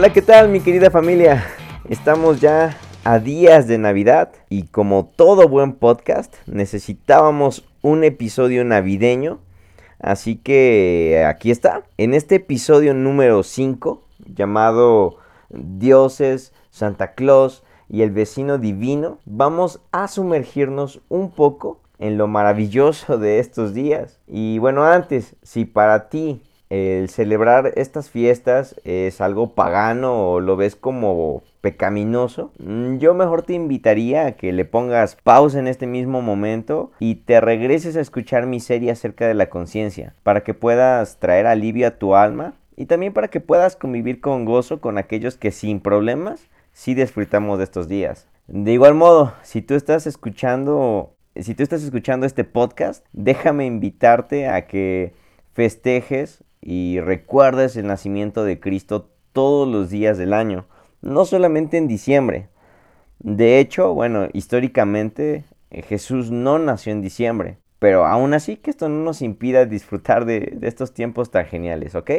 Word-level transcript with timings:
Hola, 0.00 0.14
¿qué 0.14 0.22
tal 0.22 0.48
mi 0.48 0.60
querida 0.60 0.90
familia? 0.90 1.44
Estamos 1.86 2.40
ya 2.40 2.74
a 3.04 3.18
días 3.18 3.68
de 3.68 3.76
Navidad 3.76 4.32
y 4.48 4.62
como 4.62 5.04
todo 5.14 5.46
buen 5.46 5.74
podcast 5.74 6.34
necesitábamos 6.46 7.68
un 7.82 8.02
episodio 8.02 8.64
navideño. 8.64 9.40
Así 10.00 10.36
que 10.36 11.22
aquí 11.28 11.50
está, 11.50 11.82
en 11.98 12.14
este 12.14 12.36
episodio 12.36 12.94
número 12.94 13.42
5 13.42 14.02
llamado 14.34 15.18
Dioses, 15.50 16.54
Santa 16.70 17.12
Claus 17.12 17.62
y 17.90 18.00
el 18.00 18.10
vecino 18.10 18.56
divino, 18.56 19.18
vamos 19.26 19.80
a 19.92 20.08
sumergirnos 20.08 21.02
un 21.10 21.30
poco 21.30 21.78
en 21.98 22.16
lo 22.16 22.26
maravilloso 22.26 23.18
de 23.18 23.38
estos 23.38 23.74
días. 23.74 24.18
Y 24.26 24.60
bueno, 24.60 24.82
antes, 24.82 25.36
si 25.42 25.66
para 25.66 26.08
ti 26.08 26.40
el 26.70 27.08
celebrar 27.08 27.72
estas 27.74 28.10
fiestas 28.10 28.80
es 28.84 29.20
algo 29.20 29.54
pagano 29.54 30.32
o 30.32 30.40
lo 30.40 30.56
ves 30.56 30.76
como 30.76 31.42
pecaminoso, 31.60 32.52
mm, 32.58 32.98
yo 32.98 33.12
mejor 33.12 33.42
te 33.42 33.54
invitaría 33.54 34.26
a 34.26 34.32
que 34.32 34.52
le 34.52 34.64
pongas 34.64 35.16
pausa 35.16 35.58
en 35.58 35.66
este 35.66 35.86
mismo 35.86 36.22
momento 36.22 36.92
y 37.00 37.16
te 37.16 37.40
regreses 37.40 37.96
a 37.96 38.00
escuchar 38.00 38.46
mi 38.46 38.60
serie 38.60 38.92
acerca 38.92 39.26
de 39.26 39.34
la 39.34 39.50
conciencia, 39.50 40.14
para 40.22 40.42
que 40.42 40.54
puedas 40.54 41.18
traer 41.18 41.46
alivio 41.46 41.88
a 41.88 41.98
tu 41.98 42.14
alma 42.14 42.54
y 42.76 42.86
también 42.86 43.12
para 43.12 43.28
que 43.28 43.40
puedas 43.40 43.76
convivir 43.76 44.20
con 44.20 44.44
gozo 44.44 44.80
con 44.80 44.96
aquellos 44.96 45.36
que 45.36 45.50
sin 45.50 45.80
problemas 45.80 46.48
sí 46.72 46.94
disfrutamos 46.94 47.58
de 47.58 47.64
estos 47.64 47.88
días. 47.88 48.26
De 48.46 48.72
igual 48.72 48.94
modo, 48.94 49.34
si 49.42 49.60
tú 49.60 49.74
estás 49.74 50.06
escuchando, 50.06 51.14
si 51.36 51.54
tú 51.54 51.62
estás 51.62 51.82
escuchando 51.82 52.26
este 52.26 52.44
podcast, 52.44 53.04
déjame 53.12 53.66
invitarte 53.66 54.48
a 54.48 54.66
que 54.66 55.14
festejes 55.52 56.42
y 56.62 57.00
recuerdes 57.00 57.76
el 57.76 57.86
nacimiento 57.86 58.44
de 58.44 58.60
Cristo 58.60 59.10
todos 59.32 59.68
los 59.68 59.90
días 59.90 60.18
del 60.18 60.32
año, 60.32 60.66
no 61.00 61.24
solamente 61.24 61.76
en 61.76 61.88
diciembre. 61.88 62.48
De 63.18 63.58
hecho, 63.58 63.94
bueno, 63.94 64.28
históricamente 64.32 65.44
eh, 65.70 65.82
Jesús 65.82 66.30
no 66.30 66.58
nació 66.58 66.92
en 66.92 67.02
diciembre, 67.02 67.58
pero 67.78 68.06
aún 68.06 68.34
así 68.34 68.56
que 68.56 68.70
esto 68.70 68.88
no 68.88 69.02
nos 69.04 69.22
impida 69.22 69.66
disfrutar 69.66 70.24
de, 70.24 70.58
estos 70.62 70.92
tiempos 70.92 71.30
tan 71.30 71.46
geniales, 71.46 71.94
¿ok? 71.94 72.10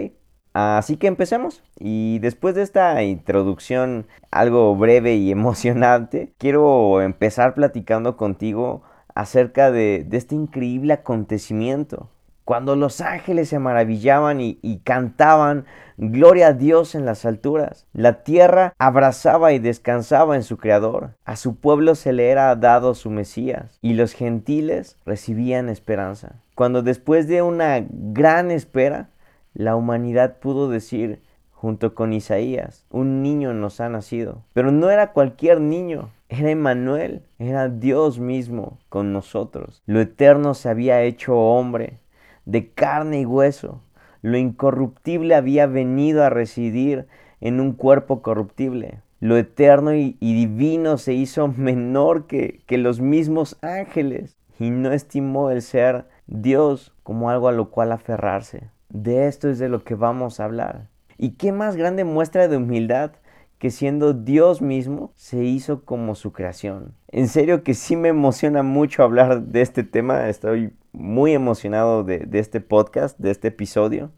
Así 0.54 0.98
que 0.98 1.08
empecemos. 1.08 1.64
Y 1.80 2.20
después 2.20 2.56
de 2.56 2.64
esta 2.64 3.02
introducción 3.04 4.08
algo 4.32 4.76
breve 4.76 5.16
y 5.16 5.32
emocionante, 5.32 6.34
quiero 6.38 7.02
empezar 7.02 7.54
platicando 7.54 8.18
contigo 8.18 8.84
acerca 9.14 9.72
de 9.72 10.08
este 10.12 10.36
increíble 10.36 10.94
acontecimiento 10.94 12.10
cuando 12.46 12.76
los 12.76 13.02
ángeles 13.02 13.50
se 13.50 13.60
maravillaban 13.60 14.42
y, 14.42 14.82
cantaban 14.84 15.66
Gloria 15.98 16.48
a 16.48 16.54
Dios 16.54 16.96
en 16.96 17.06
las 17.06 17.26
alturas. 17.26 17.86
La 17.94 18.24
tierra 18.24 18.74
abrazaba 18.80 19.54
y 19.54 19.60
descansaba 19.60 20.36
en 20.36 20.42
su 20.42 20.58
Creador. 20.58 21.12
A 21.26 21.36
su 21.36 21.58
pueblo 21.58 21.94
se 21.94 22.12
le 22.12 22.30
era 22.30 22.56
dado 22.56 22.96
su 22.96 23.12
Mesías 23.12 23.78
y 23.84 23.94
los 23.94 24.14
gentiles 24.14 24.98
recibían 25.06 25.70
esperanza. 25.70 26.38
Cuando 26.56 26.82
después 26.82 27.28
de 27.28 27.44
una 27.44 27.86
gran 27.88 28.50
espera, 28.50 29.10
la 29.54 29.76
humanidad 29.76 30.40
pudo 30.40 30.70
decir, 30.70 31.22
junto 31.52 31.94
con 31.94 32.14
Isaías, 32.14 32.84
un 32.90 33.22
niño 33.22 33.54
nos 33.54 33.80
ha 33.80 33.88
nacido. 33.88 34.42
Pero 34.54 34.72
no 34.72 34.90
era 34.90 35.12
cualquier 35.12 35.62
niño, 35.62 36.10
era 36.30 36.50
Emmanuel, 36.50 37.22
era 37.38 37.70
Dios 37.70 38.18
mismo 38.18 38.80
con 38.90 39.14
nosotros. 39.14 39.84
Lo 39.86 40.02
eterno 40.02 40.56
se 40.56 40.70
había 40.70 41.04
hecho 41.04 41.38
hombre 41.38 42.01
de 42.46 42.70
carne 42.70 43.22
y 43.22 43.26
hueso. 43.26 43.82
Lo 44.22 44.38
incorruptible 44.38 45.36
había 45.36 45.66
venido 45.68 46.24
a 46.24 46.30
residir 46.30 47.08
en 47.40 47.60
un 47.60 47.74
cuerpo 47.74 48.22
corruptible. 48.22 49.02
Lo 49.20 49.38
eterno 49.38 49.94
y, 49.94 50.16
divino 50.20 50.98
se 50.98 51.14
hizo 51.14 51.48
menor 51.58 52.28
que, 52.28 52.62
que 52.66 52.78
los 52.78 53.02
mismos 53.02 53.58
ángeles 53.62 54.38
y 54.60 54.70
no 54.70 54.92
estimó 54.92 55.50
el 55.50 55.62
ser 55.62 56.06
Dios 56.28 56.94
como 57.04 57.30
algo 57.30 57.48
a 57.48 57.52
lo 57.52 57.72
cual 57.72 57.92
aferrarse. 57.92 58.70
De 58.90 59.28
esto 59.28 59.50
es 59.50 59.58
de 59.58 59.70
lo 59.70 59.84
que 59.84 59.96
vamos 59.96 60.40
a 60.40 60.46
hablar. 60.46 60.88
¿Y 61.18 61.32
qué 61.32 61.52
más 61.52 61.76
grande 61.76 62.04
muestra 62.04 62.48
de 62.48 62.58
humildad 62.58 63.12
que 63.58 63.70
siendo 63.70 64.14
Dios 64.14 64.62
mismo 64.62 65.12
se 65.16 65.44
hizo 65.44 65.86
como 65.86 66.16
su 66.16 66.32
creación? 66.32 66.94
En 67.08 67.28
serio 67.28 67.64
que 67.64 67.74
sí 67.74 67.96
me 67.96 68.10
emociona 68.10 68.64
mucho 68.64 69.04
hablar 69.04 69.42
de 69.44 69.62
este 69.62 69.84
tema, 69.84 70.30
estoy 70.30 70.74
muy 70.94 71.34
emocionado 71.34 72.04
de, 72.04 72.28
este 72.34 72.62
podcast, 72.62 73.18
de 73.20 73.32
este 73.32 73.50
episodio. 73.50 74.12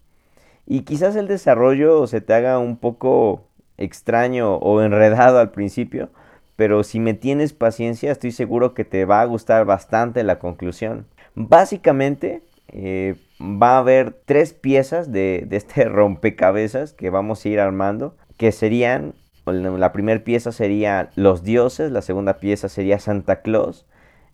Y 0.65 0.81
quizás 0.81 1.15
el 1.15 1.27
desarrollo 1.27 2.07
se 2.07 2.21
te 2.21 2.33
haga 2.33 2.59
un 2.59 2.77
poco 2.77 3.47
extraño 3.77 4.55
o 4.55 4.81
enredado 4.81 5.39
al 5.39 5.51
principio, 5.51 6.09
pero 6.55 6.83
si 6.83 6.99
me 6.99 7.13
tienes 7.13 7.53
paciencia 7.53 8.11
estoy 8.11 8.31
seguro 8.31 8.73
que 8.73 8.85
te 8.85 9.05
va 9.05 9.21
a 9.21 9.25
gustar 9.25 9.65
bastante 9.65 10.23
la 10.23 10.39
conclusión. 10.39 11.05
Básicamente 11.35 12.43
eh, 12.69 13.15
va 13.39 13.75
a 13.75 13.79
haber 13.79 14.13
tres 14.25 14.53
piezas 14.53 15.11
de, 15.11 15.45
de, 15.47 15.57
este 15.57 15.85
rompecabezas 15.89 16.93
que 16.93 17.09
vamos 17.09 17.43
a 17.43 17.49
ir 17.49 17.59
armando, 17.59 18.15
que 18.37 18.51
serían, 18.51 19.15
la 19.45 19.91
primera 19.91 20.23
pieza 20.23 20.51
sería 20.51 21.09
los 21.15 21.43
dioses, 21.43 21.91
la 21.91 22.01
segunda 22.01 22.37
pieza 22.37 22.69
sería 22.69 22.99
Santa 22.99 23.41
Claus 23.41 23.85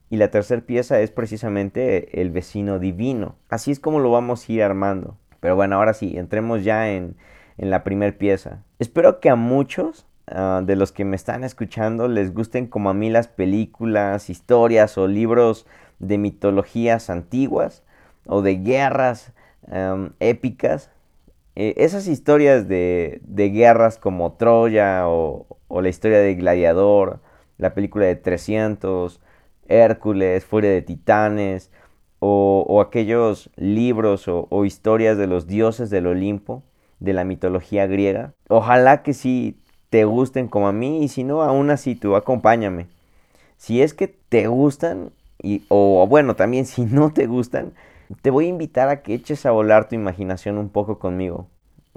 y 0.10 0.18
la 0.18 0.32
tercera 0.32 0.62
pieza 0.62 1.00
es 1.00 1.12
precisamente 1.12 2.22
el 2.22 2.32
vecino 2.32 2.80
divino. 2.80 3.36
Así 3.50 3.72
es 3.72 3.80
como 3.80 4.00
lo 4.00 4.12
vamos 4.12 4.48
a 4.48 4.52
ir 4.52 4.64
armando. 4.64 5.18
Pero 5.40 5.56
bueno, 5.56 5.76
ahora 5.76 5.94
sí, 5.94 6.18
entremos 6.18 6.64
ya 6.64 6.90
en, 6.90 7.16
la 7.58 7.84
primera 7.84 8.18
pieza. 8.18 8.64
Espero 8.80 9.20
que 9.20 9.30
a 9.30 9.36
muchos 9.36 10.06
ah, 10.28 10.62
de 10.66 10.76
los 10.76 10.92
que 10.92 11.04
me 11.04 11.16
están 11.16 11.44
escuchando 11.44 12.08
les 12.08 12.34
gusten 12.34 12.68
como 12.68 12.90
a 12.90 12.94
mí 12.94 13.10
las 13.10 13.28
películas, 13.28 14.30
historias 14.30 14.98
o 14.98 15.08
libros 15.08 15.68
de 16.00 16.18
mitologías 16.18 17.10
antiguas 17.10 17.84
o 18.26 18.42
de 18.42 18.56
guerras 18.56 19.34
épicas. 20.20 20.90
Eh, 21.56 21.76
esas 21.78 22.08
historias 22.08 22.68
de, 22.68 23.22
guerras 23.28 23.98
como 23.98 24.34
Troya 24.34 25.08
o, 25.08 25.46
o 25.68 25.82
la 25.82 25.90
historia 25.90 26.20
de 26.20 26.34
Gladiador, 26.36 27.20
la 27.58 27.74
película 27.74 28.06
de 28.06 28.16
300 28.16 29.20
Hércules, 29.70 30.44
Furia 30.46 30.72
de 30.72 30.82
Titanes, 30.82 31.72
o, 32.20 32.82
aquellos 32.82 33.50
libros 33.56 34.26
o, 34.28 34.66
historias 34.66 35.18
de 35.18 35.28
los 35.28 35.48
dioses 35.48 35.90
del 35.90 36.08
Olimpo, 36.08 36.64
de 37.00 37.14
la 37.14 37.24
mitología 37.24 37.88
griega. 37.88 38.34
Ojalá 38.50 39.04
que 39.04 39.14
sí 39.14 39.58
te 39.90 40.04
gusten 40.04 40.48
como 40.48 40.68
a 40.68 40.74
mí, 40.74 41.04
y 41.04 41.08
si 41.08 41.24
no, 41.24 41.42
aún 41.42 41.70
así 41.70 41.96
tú 41.96 42.16
acompáñame. 42.16 42.88
Si 43.58 43.82
es 43.82 43.94
que 43.94 44.08
te 44.08 44.48
gustan, 44.48 45.12
y, 45.42 45.64
o 45.70 46.06
bueno, 46.08 46.36
también 46.36 46.66
si 46.66 46.84
no 46.84 47.14
te 47.14 47.26
gustan, 47.28 47.72
te 48.22 48.32
voy 48.32 48.46
a 48.46 48.50
invitar 48.50 48.90
a 48.90 49.02
que 49.02 49.14
eches 49.14 49.46
a 49.46 49.52
volar 49.52 49.88
tu 49.88 49.96
imaginación 49.96 50.58
un 50.58 50.70
poco 50.70 51.00
conmigo. 51.00 51.48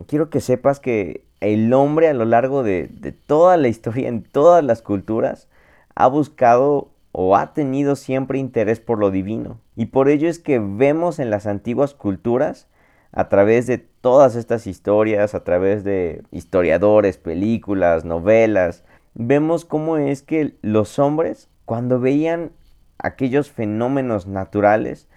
Quiero 0.06 0.30
que 0.30 0.40
sepas 0.40 0.78
que 0.78 1.24
el 1.40 1.72
hombre 1.72 2.08
a 2.08 2.14
lo 2.14 2.24
largo 2.24 2.62
de 2.62 2.88
toda 3.26 3.56
la 3.56 3.68
historia, 3.68 4.08
en 4.08 4.22
todas 4.22 4.62
las 4.62 4.82
culturas, 4.82 5.48
ha 5.94 6.06
buscado 6.06 6.91
o 7.12 7.36
ha 7.36 7.52
tenido 7.52 7.94
siempre 7.94 8.38
interés 8.38 8.80
por 8.80 8.98
lo 8.98 9.10
divino. 9.10 9.60
Y 9.76 9.86
por 9.86 10.08
ello 10.08 10.28
es 10.28 10.38
que 10.38 10.58
vemos 10.58 11.18
en 11.18 11.30
las 11.30 11.46
antiguas 11.46 11.94
culturas, 11.94 12.68
a 13.12 13.28
través 13.28 13.66
de 13.66 13.76
todas 13.76 14.36
estas 14.36 14.66
historias, 14.66 15.34
a 15.34 15.44
través 15.44 15.84
de 15.84 16.22
historiadores, 16.30 17.18
películas, 17.18 18.06
novelas, 18.06 18.84
vemos 19.14 19.66
cómo 19.66 19.98
es 19.98 20.22
que 20.22 20.56
los 20.62 20.98
hombres, 20.98 21.50
cuando 21.66 22.00
veían 22.00 22.52
aquellos 22.98 23.50
fenómenos 23.50 24.26
naturales, 24.26 25.08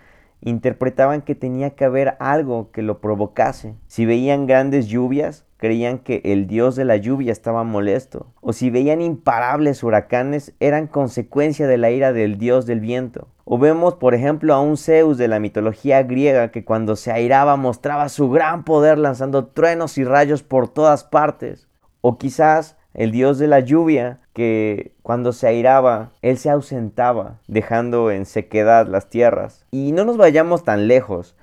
interpretaban 0.42 1.22
que 1.22 1.36
tenía 1.36 1.72
que 1.72 1.86
haber 1.86 2.18
algo 2.20 2.72
que 2.72 2.82
lo 2.82 3.00
provocase. 3.00 3.76
Si 3.88 4.06
veían 4.06 4.46
grandes 4.46 4.88
lluvias, 4.88 5.45
creían 5.58 6.00
que 6.00 6.22
el 6.26 6.48
dios 6.48 6.76
de 6.76 6.86
la 6.86 6.98
lluvia 6.98 7.32
estaba 7.32 7.64
molesto, 7.64 8.28
o 8.42 8.54
si 8.54 8.70
veían 8.70 9.02
imparables 9.02 9.84
huracanes, 9.84 10.54
eran 10.60 10.88
consecuencia 10.88 11.68
de 11.68 11.78
la 11.78 11.92
ira 11.92 12.14
del 12.14 12.38
dios 12.38 12.66
del 12.66 12.80
viento. 12.80 13.28
O 13.46 13.60
vemos, 13.60 13.96
por 13.96 14.16
ejemplo, 14.16 14.54
a 14.54 14.62
un 14.62 14.76
Zeus 14.76 15.18
de 15.18 15.28
la 15.28 15.40
mitología 15.40 16.02
griega 16.04 16.50
que 16.50 16.66
cuando 16.66 16.96
se 16.96 17.12
airaba 17.12 17.56
mostraba 17.58 18.10
su 18.10 18.30
gran 18.30 18.64
poder 18.64 18.98
lanzando 18.98 19.46
truenos 19.46 20.00
y 20.00 20.04
rayos 20.04 20.42
por 20.42 20.68
todas 20.68 21.04
partes. 21.04 21.68
O 22.02 22.18
quizás 22.18 22.76
el 22.96 23.12
dios 23.12 23.38
de 23.38 23.48
la 23.48 23.60
lluvia, 23.60 24.20
que 24.34 24.94
cuando 25.04 25.32
se 25.32 25.48
airaba, 25.48 26.12
él 26.22 26.38
se 26.38 26.50
ausentaba, 26.50 27.40
dejando 27.48 28.10
en 28.10 28.26
sequedad 28.26 28.88
las 28.88 29.10
tierras. 29.10 29.66
Y 29.70 29.92
no 29.92 30.06
nos 30.06 30.18
vayamos 30.18 30.64
tan 30.64 30.88
lejos. 30.88 31.36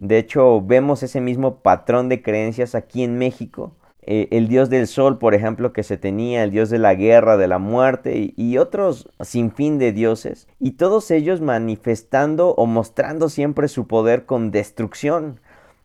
De 0.00 0.16
hecho, 0.16 0.62
vemos 0.62 1.02
ese 1.02 1.20
mismo 1.20 1.56
patrón 1.56 2.08
de 2.08 2.22
creencias 2.22 2.74
aquí 2.74 3.02
en 3.02 3.18
México. 3.18 3.74
Eh, 4.00 4.28
el 4.30 4.48
dios 4.48 4.70
del 4.70 4.86
sol, 4.86 5.18
por 5.18 5.34
ejemplo, 5.34 5.74
que 5.74 5.82
se 5.82 5.98
tenía, 5.98 6.42
el 6.42 6.50
dios 6.50 6.70
de 6.70 6.78
la 6.78 6.94
guerra, 6.94 7.36
de 7.36 7.46
la 7.46 7.58
muerte 7.58 8.16
y, 8.16 8.32
y 8.34 8.56
otros 8.56 9.10
sin 9.20 9.52
fin 9.52 9.78
de 9.78 9.92
dioses. 9.92 10.48
Y 10.58 10.72
todos 10.72 11.10
ellos 11.10 11.42
manifestando 11.42 12.54
o 12.54 12.64
mostrando 12.64 13.28
siempre 13.28 13.68
su 13.68 13.86
poder 13.86 14.24
con 14.24 14.50
destrucción 14.50 15.38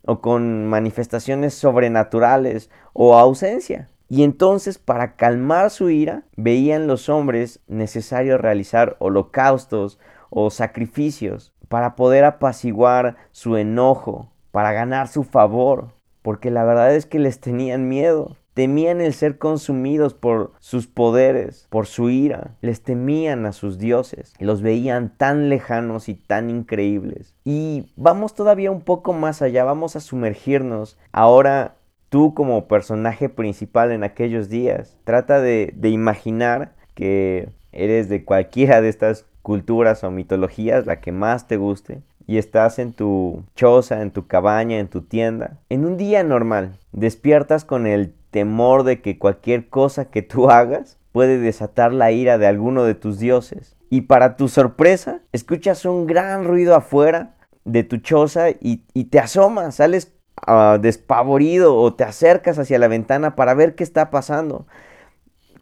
o 0.05 0.21
con 0.21 0.65
manifestaciones 0.65 1.53
sobrenaturales 1.53 2.69
o 2.93 3.17
ausencia. 3.17 3.89
Y 4.07 4.23
entonces 4.23 4.77
para 4.77 5.17
calmar 5.17 5.71
su 5.71 5.89
ira, 5.89 6.23
veían 6.37 6.87
los 6.87 7.09
hombres 7.09 7.59
necesario 7.67 8.37
realizar 8.37 8.95
holocaustos 8.99 9.99
o 10.29 10.51
sacrificios 10.51 11.51
para 11.67 11.95
poder 11.95 12.23
apaciguar 12.23 13.15
su 13.31 13.57
enojo, 13.57 14.29
para 14.51 14.71
ganar 14.71 15.07
su 15.07 15.23
favor, 15.23 15.89
porque 16.21 16.49
la 16.49 16.63
verdad 16.63 16.95
es 16.95 17.05
que 17.05 17.19
les 17.19 17.39
tenían 17.39 17.87
miedo. 17.87 18.35
Temían 18.55 19.01
el 19.01 19.13
ser 19.13 19.37
consumidos 19.37 20.13
por 20.13 20.53
sus 20.59 20.87
poderes, 20.87 21.67
por 21.69 21.87
su 21.87 22.09
ira. 22.09 22.55
Les 22.61 22.81
temían 22.81 23.45
a 23.45 23.51
sus 23.51 23.77
dioses. 23.77 24.33
Los 24.39 24.61
veían 24.61 25.13
tan 25.17 25.49
lejanos 25.49 26.07
y 26.07 26.15
tan 26.15 26.49
increíbles. 26.49 27.35
Y 27.43 27.91
vamos 27.97 28.33
todavía 28.33 28.71
un 28.71 28.79
poco 28.79 29.11
más 29.11 29.41
allá. 29.41 29.65
Vamos 29.65 29.97
a 29.97 29.99
sumergirnos 29.99 30.97
ahora 31.11 31.75
tú 32.07 32.33
como 32.33 32.69
personaje 32.69 33.27
principal 33.27 33.91
en 33.91 34.05
aquellos 34.05 34.47
días. 34.47 34.97
Trata 35.03 35.41
de, 35.41 35.73
de 35.75 35.89
imaginar 35.89 36.75
que 36.93 37.49
eres 37.73 38.07
de 38.07 38.23
cualquiera 38.23 38.81
de 38.81 38.87
estas 38.87 39.25
culturas 39.45 40.03
o 40.03 40.09
mitologías, 40.09 40.87
la 40.87 41.01
que 41.01 41.11
más 41.11 41.47
te 41.47 41.57
guste, 41.57 42.01
y 42.25 42.39
estás 42.39 42.79
en 42.79 42.93
tu 42.93 43.43
choza, 43.53 44.01
en 44.01 44.09
tu 44.09 44.25
cabaña, 44.25 44.79
en 44.79 44.87
tu 44.87 45.03
tienda, 45.03 45.59
en 45.69 45.85
un 45.85 45.97
día 45.97 46.23
normal, 46.23 46.79
despiertas 46.93 47.63
con 47.63 47.85
el 47.85 48.11
temor 48.31 48.81
de 48.81 49.03
que 49.03 49.19
cualquier 49.19 49.69
cosa 49.69 50.05
que 50.05 50.23
tú 50.23 50.49
hagas 50.49 50.97
puede 51.11 51.37
desatar 51.37 51.93
la 51.93 52.11
ira 52.11 52.39
de 52.39 52.47
alguno 52.47 52.85
de 52.85 52.95
tus 52.95 53.19
dioses. 53.19 53.75
Y 53.91 54.01
para 54.01 54.35
tu 54.35 54.47
sorpresa, 54.47 55.21
escuchas 55.31 55.85
un 55.85 56.07
gran 56.07 56.43
ruido 56.43 56.73
afuera 56.73 57.35
de 57.65 57.83
tu 57.83 57.97
choza 57.97 58.49
y, 58.49 58.77
te 59.11 59.19
asomas, 59.19 59.75
sales 59.75 60.11
ah, 60.47 60.79
despavorido 60.81 61.75
o 61.75 61.93
te 61.93 62.03
acercas 62.03 62.57
hacia 62.57 62.79
la 62.79 62.87
ventana 62.87 63.35
para 63.35 63.53
ver 63.53 63.75
qué 63.75 63.83
está 63.83 64.09
pasando. 64.09 64.65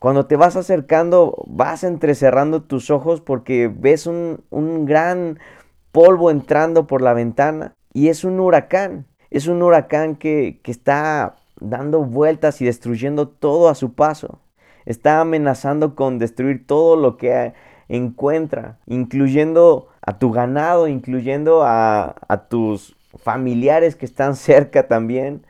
Cuando 0.03 0.25
te 0.25 0.35
vas 0.35 0.57
acercando, 0.57 1.45
vas 1.47 1.85
entrecerrando 1.85 2.61
tus 2.63 2.89
ojos 2.89 3.21
porque 3.21 3.71
ves 3.73 4.05
un, 4.05 4.43
gran 4.85 5.39
polvo 5.93 6.29
entrando 6.29 6.87
por 6.87 7.01
la 7.01 7.13
ventana 7.13 7.73
y 7.93 8.09
es 8.09 8.25
un 8.25 8.41
huracán. 8.41 9.05
Es 9.29 9.47
un 9.47 9.61
huracán 9.61 10.17
que, 10.17 10.59
que 10.61 10.71
está 10.71 11.37
dando 11.57 12.03
vueltas 12.03 12.59
y 12.59 12.65
destruyendo 12.65 13.29
todo 13.29 13.69
a 13.69 13.75
su 13.75 13.93
paso. 13.93 14.41
Está 14.85 15.21
amenazando 15.21 15.95
con 15.95 16.19
destruir 16.19 16.67
todo 16.67 16.97
lo 16.97 17.15
que 17.15 17.53
encuentra, 17.87 18.79
incluyendo 18.85 19.87
a 20.01 20.19
tu 20.19 20.33
ganado, 20.33 20.89
incluyendo 20.89 21.63
a, 21.63 22.13
a 22.27 22.49
tus 22.49 22.97
familiares 23.19 23.95
que 23.95 24.05
están 24.05 24.35
cerca 24.35 24.89
también 24.89 25.45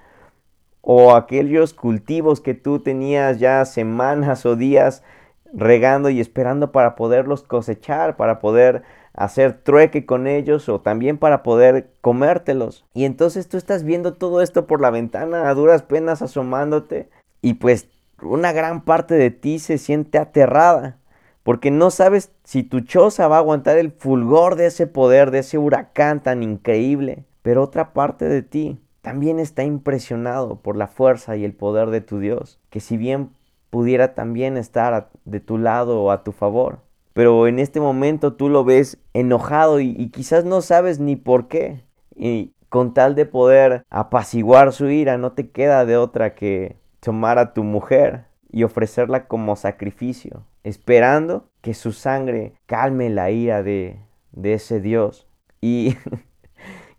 o 0.85 1.15
aquellos 1.15 1.73
cultivos 1.73 2.41
que 2.41 2.53
tú 2.53 2.79
tenías 2.79 3.39
ya 3.39 3.63
semanas 3.63 4.45
o 4.45 4.57
días 4.57 5.01
regando 5.53 6.09
y 6.09 6.19
esperando 6.19 6.73
para 6.73 6.95
poderlos 6.95 7.43
cosechar, 7.43 8.17
para 8.17 8.39
poder 8.39 8.83
hacer 9.13 9.53
trueque 9.63 10.05
con 10.05 10.27
ellos 10.27 10.67
o 10.67 10.81
también 10.81 11.17
para 11.17 11.41
poder 11.41 11.93
comértelos. 12.01 12.85
Y 12.93 13.05
entonces 13.05 13.47
tú 13.47 13.55
estás 13.55 13.83
viendo 13.83 14.15
todo 14.15 14.41
esto 14.41 14.67
por 14.67 14.81
la 14.81 14.89
ventana 14.89 15.49
a 15.49 15.53
duras 15.53 15.83
penas 15.83 16.21
asomándote 16.21 17.09
y 17.41 17.55
pues 17.55 17.87
una 18.21 18.51
gran 18.51 18.83
parte 18.83 19.15
de 19.15 19.31
ti 19.31 19.59
se 19.59 19.77
siente 19.77 20.17
aterrada 20.17 20.97
porque 21.43 21.71
no 21.71 21.91
sabes 21.91 22.31
si 22.43 22.63
tu 22.63 22.81
choza 22.81 23.27
va 23.29 23.37
a 23.37 23.39
aguantar 23.39 23.77
el 23.77 23.91
fulgor 23.91 24.55
de 24.55 24.65
ese 24.65 24.87
poder, 24.87 25.31
de 25.31 25.39
ese 25.39 25.57
huracán 25.57 26.21
tan 26.21 26.43
increíble. 26.43 27.25
Pero 27.41 27.61
otra 27.61 27.93
parte 27.93 28.27
de 28.29 28.41
ti 28.41 28.79
también 29.03 29.39
está 29.39 29.65
impresionado 29.65 30.61
por 30.61 30.77
la 30.77 30.87
fuerza 30.87 31.35
y 31.35 31.43
el 31.43 31.53
poder 31.53 31.89
de 31.89 31.99
tu 31.99 32.19
Dios, 32.19 32.57
que 32.69 32.79
si 32.79 32.95
bien 32.95 33.31
pudiera 33.69 34.15
también 34.15 34.55
estar 34.55 35.09
de 35.25 35.41
tu 35.41 35.57
lado 35.57 36.01
o 36.01 36.09
a 36.09 36.23
tu 36.23 36.31
favor, 36.31 36.79
pero 37.11 37.47
en 37.47 37.59
este 37.59 37.81
momento 37.81 38.33
tú 38.33 38.47
lo 38.47 38.63
ves 38.63 38.97
enojado 39.13 39.81
y, 39.81 40.09
quizás 40.09 40.45
no 40.45 40.61
sabes 40.61 40.99
ni 40.99 41.17
por 41.17 41.49
qué. 41.49 41.83
Y 42.15 42.53
con 42.69 42.93
tal 42.93 43.13
de 43.13 43.25
poder 43.25 43.83
apaciguar 43.89 44.71
su 44.71 44.89
ira, 44.89 45.17
no 45.17 45.33
te 45.33 45.49
queda 45.49 45.85
de 45.85 45.97
otra 45.97 46.33
que 46.33 46.77
tomar 47.01 47.39
a 47.39 47.53
tu 47.53 47.63
mujer 47.65 48.25
y 48.51 48.63
ofrecerla 48.63 49.27
como 49.27 49.57
sacrificio, 49.57 50.45
esperando 50.63 51.49
que 51.59 51.73
su 51.73 51.91
sangre 51.91 52.53
calme 52.67 53.09
la 53.09 53.31
ira 53.31 53.63
de, 53.63 53.99
de 54.31 54.53
ese 54.53 54.79
Dios. 54.79 55.27
Y 55.59 55.97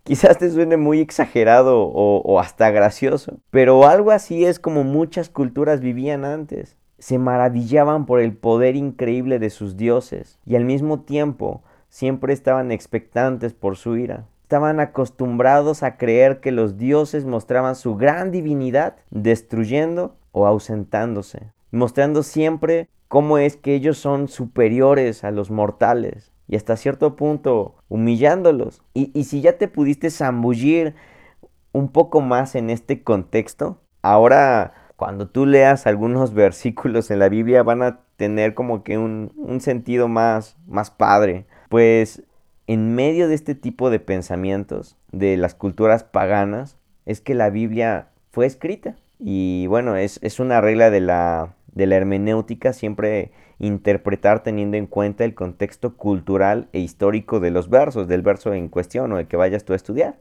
Quizás 0.05 0.37
te 0.37 0.51
suene 0.51 0.77
muy 0.77 0.99
exagerado 0.99 1.81
o, 1.81 2.39
hasta 2.39 2.69
gracioso, 2.69 3.39
pero 3.49 3.87
algo 3.87 4.11
así 4.11 4.45
es 4.45 4.59
como 4.59 4.83
muchas 4.83 5.29
culturas 5.29 5.81
vivían 5.81 6.25
antes. 6.25 6.77
Se 6.99 7.17
maravillaban 7.17 8.05
por 8.05 8.19
el 8.19 8.37
poder 8.37 8.75
increíble 8.75 9.39
de 9.39 9.49
sus 9.49 9.77
dioses 9.77 10.37
y 10.45 10.57
al 10.57 10.63
mismo 10.63 10.99
tiempo 10.99 11.63
siempre 11.89 12.33
estaban 12.33 12.71
expectantes 12.71 13.55
por 13.55 13.77
su 13.77 13.97
ira. 13.97 14.27
Estaban 14.43 14.79
acostumbrados 14.79 15.81
a 15.81 15.97
creer 15.97 16.39
que 16.39 16.51
los 16.51 16.77
dioses 16.77 17.25
mostraban 17.25 17.75
su 17.75 17.95
gran 17.95 18.29
divinidad 18.29 18.97
destruyendo 19.09 20.17
o 20.31 20.45
ausentándose, 20.45 21.51
mostrando 21.71 22.21
siempre 22.21 22.89
cómo 23.07 23.39
es 23.39 23.57
que 23.57 23.73
ellos 23.73 23.97
son 23.97 24.27
superiores 24.27 25.23
a 25.23 25.31
los 25.31 25.49
mortales 25.49 26.34
y 26.47 26.55
hasta 26.55 26.77
cierto 26.77 27.15
punto 27.15 27.75
humillándolos. 27.89 28.81
Y, 28.93 29.23
si 29.23 29.41
ya 29.41 29.57
te 29.57 29.67
pudiste 29.67 30.09
zambullir 30.09 30.95
un 31.71 31.89
poco 31.89 32.21
más 32.21 32.55
en 32.55 32.69
este 32.69 33.03
contexto, 33.03 33.81
ahora 34.01 34.73
cuando 34.95 35.27
tú 35.27 35.45
leas 35.45 35.87
algunos 35.87 36.33
versículos 36.35 37.11
en 37.11 37.19
la 37.19 37.29
Biblia 37.29 37.63
van 37.63 37.81
a 37.81 37.99
tener 38.17 38.53
como 38.53 38.83
que 38.83 38.97
un, 38.97 39.31
un 39.35 39.61
sentido 39.61 40.07
más, 40.07 40.57
más 40.67 40.91
padre. 40.91 41.45
Pues 41.69 42.23
en 42.67 42.95
medio 42.95 43.27
de 43.27 43.35
este 43.35 43.55
tipo 43.55 43.89
de 43.89 43.99
pensamientos 43.99 44.97
de 45.11 45.37
las 45.37 45.55
culturas 45.55 46.03
paganas 46.03 46.77
es 47.05 47.21
que 47.21 47.35
la 47.35 47.49
Biblia 47.49 48.09
fue 48.31 48.45
escrita. 48.45 48.95
Y 49.19 49.67
bueno, 49.67 49.95
es, 49.95 50.19
es 50.21 50.39
una 50.39 50.61
regla 50.61 50.89
de 50.89 51.01
la, 51.01 51.53
de 51.75 51.85
la 51.85 51.95
hermenéutica 51.97 52.73
siempre 52.73 53.31
interpretar 53.59 54.41
teniendo 54.41 54.77
en 54.77 54.87
cuenta 54.87 55.23
el 55.23 55.35
contexto 55.35 55.95
cultural 55.95 56.67
e 56.73 56.79
histórico 56.79 57.39
de 57.39 57.51
los 57.51 57.69
versos, 57.69 58.07
del 58.07 58.21
verso 58.21 58.53
en 58.53 58.69
cuestión 58.69 59.11
o 59.11 59.19
el 59.19 59.27
que 59.27 59.37
vayas 59.37 59.65
tú 59.65 59.73
a 59.73 59.75
estudiar. 59.75 60.17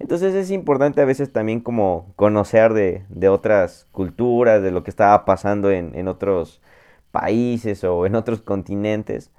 Entonces 0.00 0.34
es 0.34 0.50
importante 0.50 1.00
a 1.00 1.04
veces 1.04 1.32
también 1.32 1.60
como 1.60 2.12
conocer 2.16 2.72
de, 2.72 3.28
otras 3.28 3.86
culturas, 3.90 4.62
de 4.62 4.70
lo 4.70 4.84
que 4.84 4.90
estaba 4.90 5.24
pasando 5.24 5.70
en, 5.70 6.08
otros 6.08 6.62
países 7.10 7.82
o 7.84 8.06
en 8.06 8.14
otros 8.14 8.40
continentes, 8.40 9.32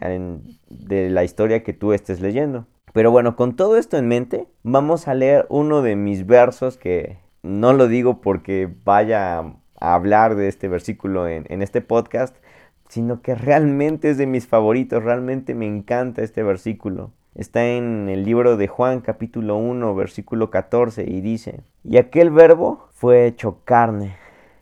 de 0.00 1.10
la 1.10 1.24
historia 1.24 1.62
que 1.62 1.72
tú 1.72 1.92
estés 1.92 2.20
leyendo. 2.20 2.66
Pero 2.92 3.10
bueno, 3.10 3.36
con 3.36 3.56
todo 3.56 3.76
esto 3.76 3.96
en 3.96 4.06
mente, 4.06 4.48
vamos 4.62 5.08
a 5.08 5.14
leer 5.14 5.46
uno 5.48 5.80
de 5.80 5.96
mis 5.96 6.26
versos 6.26 6.76
que 6.76 7.18
no 7.42 7.72
lo 7.72 7.88
digo 7.88 8.20
porque 8.20 8.68
vaya 8.84 9.54
hablar 9.82 10.36
de 10.36 10.48
este 10.48 10.68
versículo 10.68 11.28
en, 11.28 11.44
en 11.48 11.62
este 11.62 11.80
podcast, 11.80 12.36
sino 12.88 13.22
que 13.22 13.34
realmente 13.34 14.10
es 14.10 14.18
de 14.18 14.26
mis 14.26 14.46
favoritos, 14.46 15.02
realmente 15.02 15.54
me 15.54 15.66
encanta 15.66 16.22
este 16.22 16.42
versículo. 16.42 17.10
Está 17.34 17.64
en 17.64 18.10
el 18.10 18.24
libro 18.24 18.58
de 18.58 18.68
Juan 18.68 19.00
capítulo 19.00 19.56
1 19.56 19.94
versículo 19.94 20.50
14 20.50 21.04
y 21.08 21.22
dice, 21.22 21.60
y 21.82 21.96
aquel 21.96 22.30
verbo 22.30 22.88
fue 22.92 23.26
hecho 23.26 23.60
carne 23.64 24.16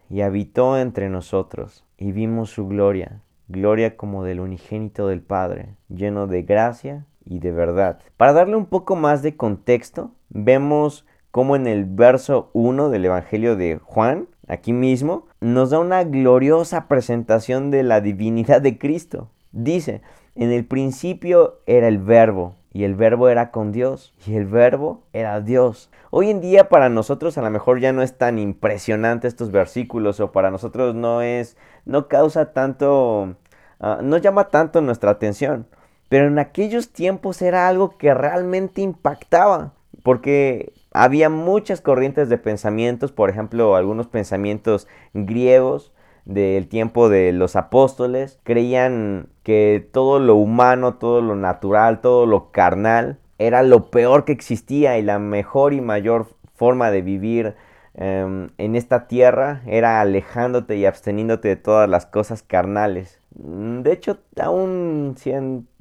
y 0.09 0.21
habitó 0.21 0.79
entre 0.79 1.09
nosotros 1.09 1.85
y 1.99 2.13
vimos 2.13 2.51
su 2.51 2.69
gloria, 2.69 3.23
gloria 3.49 3.97
como 3.97 4.23
del 4.23 4.39
unigénito 4.39 5.09
del 5.09 5.21
Padre, 5.21 5.75
lleno 5.89 6.29
de 6.29 6.43
gracia 6.43 7.07
y 7.25 7.41
de 7.41 7.51
verdad. 7.51 7.99
Para 8.17 8.33
darle 8.33 8.55
un 8.55 8.67
poco 8.67 8.95
más 8.95 9.23
de 9.23 9.37
contexto, 9.37 10.13
vemos 10.29 11.07
como 11.33 11.57
en 11.57 11.67
el 11.67 11.85
verso 11.85 12.51
1 12.53 12.91
del 12.91 13.05
Evangelio 13.05 13.57
de 13.57 13.81
Juan 13.83 14.29
aquí 14.51 14.73
mismo, 14.73 15.27
nos 15.41 15.71
da 15.71 15.79
una 15.79 16.05
gloriosa 16.05 16.89
presentación 16.89 17.71
de 17.71 17.83
la 17.83 18.01
divinidad 18.01 18.61
de 18.61 18.79
Cristo. 18.79 19.29
Dice, 19.53 20.03
en 20.35 20.51
el 20.51 20.65
principio 20.65 21.61
era 21.67 21.89
el 21.89 21.99
verbo, 21.99 22.57
y 22.73 22.85
el 22.85 22.95
verbo 22.95 23.29
era 23.29 23.51
con 23.51 23.73
Dios, 23.73 24.13
y 24.27 24.35
el 24.35 24.47
verbo 24.47 25.03
era 25.13 25.41
Dios. 25.41 25.91
Hoy 26.11 26.31
en 26.31 26.41
día 26.41 26.69
para 26.69 26.89
nosotros 26.89 27.39
a 27.39 27.43
lo 27.43 27.51
mejor 27.51 27.81
ya 27.81 27.93
no 27.93 28.03
es 28.03 28.19
tan 28.19 28.39
impresionante 28.39 29.29
estos 29.29 29.53
versículos, 29.53 30.19
o 30.21 30.33
para 30.33 30.51
nosotros 30.51 30.95
no 30.95 31.23
es, 31.23 31.57
no 31.85 32.09
causa 32.09 32.53
tanto, 32.53 33.37
ah, 33.79 34.01
no 34.03 34.17
llama 34.19 34.49
tanto 34.49 34.81
nuestra 34.81 35.13
atención. 35.13 35.67
Pero 36.09 36.27
en 36.27 36.41
aquellos 36.41 36.91
tiempos 36.93 37.41
era 37.41 37.69
algo 37.69 37.97
que 37.97 38.13
realmente 38.15 38.83
impactaba, 38.83 39.75
porque 40.03 40.73
había 40.93 41.29
muchas 41.29 41.81
corrientes 41.81 42.29
de 42.29 42.39
pensamientos, 42.39 43.13
por 43.13 43.31
ejemplo, 43.31 43.77
algunos 43.77 44.07
pensamientos 44.07 44.89
griegos 45.15 45.93
del 46.25 46.69
tiempo 46.69 47.09
de 47.09 47.33
los 47.33 47.57
apóstoles, 47.57 48.39
creían 48.45 49.29
que 49.43 49.89
todo 49.93 50.19
lo 50.19 50.37
humano, 50.37 50.95
todo 50.95 51.21
lo 51.21 51.37
natural, 51.37 52.01
todo 52.01 52.27
lo 52.27 52.51
carnal 52.53 53.19
era 53.39 53.63
lo 53.63 53.91
peor 53.91 54.25
que 54.25 54.33
existía 54.33 54.99
y 54.99 55.03
la 55.03 55.19
mejor 55.19 55.73
y 55.73 55.81
mayor 55.81 56.27
forma 56.55 56.91
de 56.91 57.03
vivir 57.03 57.57
em, 57.95 58.51
en 58.59 58.77
esta 58.77 59.09
tierra 59.09 59.63
era 59.67 60.01
alejándote 60.01 60.77
y 60.77 60.85
absteniéndote 60.85 61.49
de 61.49 61.57
todas 61.57 61.89
las 61.89 62.05
cosas 62.07 62.43
carnales. 62.43 63.19
De 63.31 63.93
hecho, 63.93 64.19
aún 64.39 65.17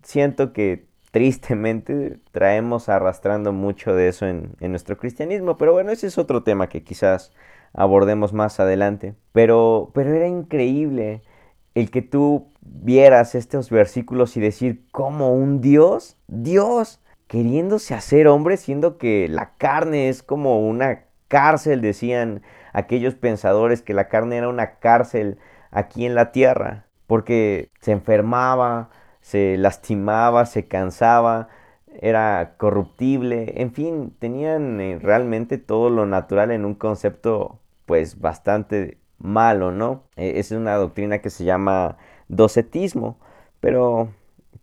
siento 0.03 0.53
que 0.53 0.88
tristemente 1.11 2.19
traemos 2.31 2.89
arrastrando 2.89 3.51
mucho 3.51 3.93
de 3.93 4.07
eso 4.09 4.27
en, 4.27 4.55
nuestro 4.59 4.97
cristianismo, 4.97 5.57
pero 5.57 5.73
bueno, 5.73 5.91
ese 5.91 6.07
es 6.07 6.17
otro 6.17 6.43
tema 6.43 6.69
que 6.69 6.83
quizás 6.83 7.31
abordemos 7.73 8.33
más 8.33 8.59
adelante. 8.59 9.15
Pero, 9.31 9.91
pero 9.93 10.13
era 10.13 10.27
increíble 10.27 11.21
el 11.75 11.91
que 11.91 12.01
tú 12.01 12.47
vieras 12.61 13.35
estos 13.35 13.69
versículos 13.69 14.37
y 14.37 14.41
decir, 14.41 14.85
como 14.91 15.33
un 15.33 15.61
Dios, 15.61 16.17
Dios, 16.27 17.01
queriéndose 17.27 17.93
hacer 17.93 18.27
hombre, 18.27 18.57
siendo 18.57 18.97
que 18.97 19.27
la 19.27 19.55
carne 19.57 20.09
es 20.09 20.23
como 20.23 20.67
una 20.67 21.05
cárcel, 21.27 21.81
decían 21.81 22.41
aquellos 22.73 23.15
pensadores 23.15 23.81
que 23.81 23.93
la 23.93 24.09
carne 24.09 24.37
era 24.37 24.49
una 24.49 24.79
cárcel 24.79 25.37
aquí 25.71 26.05
en 26.05 26.15
la 26.15 26.31
tierra, 26.31 26.87
porque 27.07 27.69
se 27.81 27.91
enfermaba, 27.91 28.89
se 29.21 29.57
lastimaba, 29.57 30.45
se 30.45 30.67
cansaba, 30.67 31.49
era 32.01 32.55
corruptible, 32.57 33.61
en 33.61 33.73
fin, 33.73 34.13
tenían 34.19 34.79
eh, 34.79 34.99
realmente 35.01 35.57
todo 35.57 35.89
lo 35.89 36.05
natural 36.05 36.51
en 36.51 36.65
un 36.65 36.75
concepto 36.75 37.59
pues 37.85 38.19
bastante 38.19 38.97
malo, 39.17 39.71
¿no? 39.71 40.03
E, 40.15 40.39
es 40.39 40.51
una 40.51 40.75
doctrina 40.75 41.19
que 41.19 41.29
se 41.29 41.43
llama 41.43 41.97
docetismo, 42.27 43.19
pero, 43.59 44.09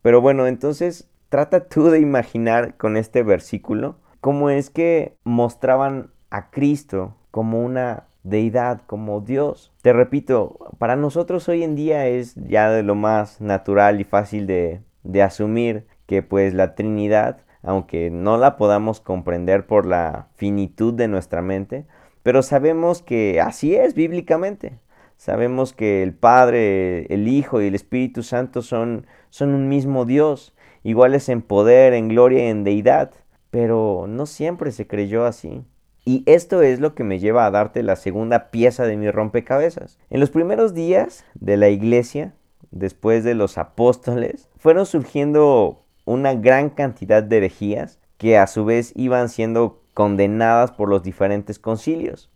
pero 0.02 0.20
bueno, 0.20 0.46
entonces 0.46 1.08
trata 1.28 1.68
tú 1.68 1.88
de 1.88 2.00
imaginar 2.00 2.76
con 2.76 2.96
este 2.96 3.22
versículo 3.22 3.96
cómo 4.20 4.50
es 4.50 4.70
que 4.70 5.16
mostraban 5.24 6.10
a 6.30 6.50
Cristo 6.50 7.16
como 7.30 7.62
una 7.62 8.04
deidad, 8.28 8.82
como 8.86 9.20
Dios. 9.20 9.72
Te 9.82 9.92
repito, 9.92 10.58
para 10.78 10.96
nosotros 10.96 11.48
hoy 11.48 11.62
en 11.62 11.76
día 11.76 12.06
es 12.06 12.34
ya 12.34 12.70
de 12.70 12.82
lo 12.82 12.94
más 12.94 13.40
natural 13.40 14.00
y 14.00 14.04
fácil 14.04 14.46
de, 14.46 14.82
asumir 15.22 15.86
que 16.06 16.22
pues 16.22 16.52
la 16.52 16.74
Trinidad, 16.74 17.38
aunque 17.62 18.10
no 18.10 18.36
la 18.36 18.56
podamos 18.56 19.00
comprender 19.00 19.66
por 19.66 19.86
la 19.86 20.28
finitud 20.34 20.92
de 20.92 21.08
nuestra 21.08 21.40
mente, 21.40 21.86
pero 22.22 22.42
sabemos 22.42 23.02
que 23.02 23.40
así 23.40 23.74
es 23.76 23.94
bíblicamente. 23.94 24.78
Sabemos 25.16 25.72
que 25.72 26.02
el 26.02 26.12
Padre, 26.12 27.06
el 27.06 27.28
Hijo 27.28 27.62
y 27.62 27.68
el 27.68 27.74
Espíritu 27.74 28.22
Santo 28.22 28.60
son, 28.60 29.06
son 29.30 29.54
un 29.54 29.68
mismo 29.68 30.04
Dios, 30.04 30.54
iguales 30.82 31.28
en 31.28 31.40
poder, 31.40 31.94
en 31.94 32.08
gloria 32.08 32.44
y 32.44 32.48
en 32.48 32.64
deidad, 32.64 33.12
pero 33.50 34.06
no 34.08 34.26
siempre 34.26 34.72
se 34.72 34.86
creyó 34.86 35.24
así. 35.24 35.64
Y 36.08 36.22
esto 36.26 36.62
es 36.62 36.78
lo 36.78 36.94
que 36.94 37.02
me 37.02 37.18
lleva 37.18 37.46
a 37.46 37.50
darte 37.50 37.82
la 37.82 37.96
segunda 37.96 38.52
pieza 38.52 38.84
de 38.84 38.96
mi 38.96 39.10
rompecabezas. 39.10 39.98
En 40.08 40.20
los 40.20 40.30
primeros 40.30 40.72
días 40.72 41.24
de 41.34 41.56
la 41.56 41.68
iglesia, 41.68 42.32
después 42.70 43.24
de 43.24 43.34
los 43.34 43.58
apóstoles, 43.58 44.48
fueron 44.56 44.86
surgiendo 44.86 45.82
una 46.04 46.32
gran 46.34 46.70
cantidad 46.70 47.24
de 47.24 47.38
herejías 47.38 47.98
que 48.18 48.38
a 48.38 48.46
su 48.46 48.64
vez 48.64 48.92
iban 48.94 49.28
siendo 49.28 49.82
condenadas 49.94 50.70
por 50.70 50.88
los 50.88 51.02
diferentes 51.02 51.58
concilios. 51.58 52.30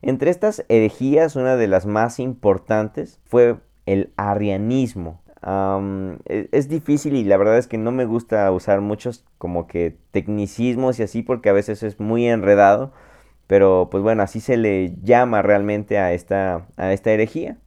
Entre 0.00 0.30
estas 0.30 0.64
herejías, 0.70 1.36
una 1.36 1.56
de 1.56 1.68
las 1.68 1.84
más 1.84 2.20
importantes 2.20 3.20
fue 3.26 3.56
el 3.84 4.14
arrianismo. 4.16 5.20
E, 6.24 6.48
es, 6.52 6.68
difícil 6.70 7.16
y 7.16 7.24
la 7.24 7.36
verdad 7.36 7.58
es 7.58 7.66
que 7.66 7.76
no 7.76 7.92
me 7.92 8.06
gusta 8.06 8.50
usar 8.50 8.80
muchos 8.80 9.26
como 9.36 9.66
que 9.66 9.98
tecnicismos 10.10 10.98
y 10.98 11.02
así 11.02 11.22
porque 11.22 11.50
a 11.50 11.54
veces 11.54 11.82
es 11.82 12.00
muy 12.00 12.26
enredado, 12.26 12.92
pero 13.50 13.88
pues 13.90 14.00
bueno, 14.04 14.22
así 14.22 14.38
se 14.38 14.56
le 14.56 14.94
llama 15.02 15.42
realmente 15.42 15.98
a 15.98 16.12
esta, 16.12 16.68
a 16.76 16.92
esta 16.92 17.10
herejía. 17.10 17.58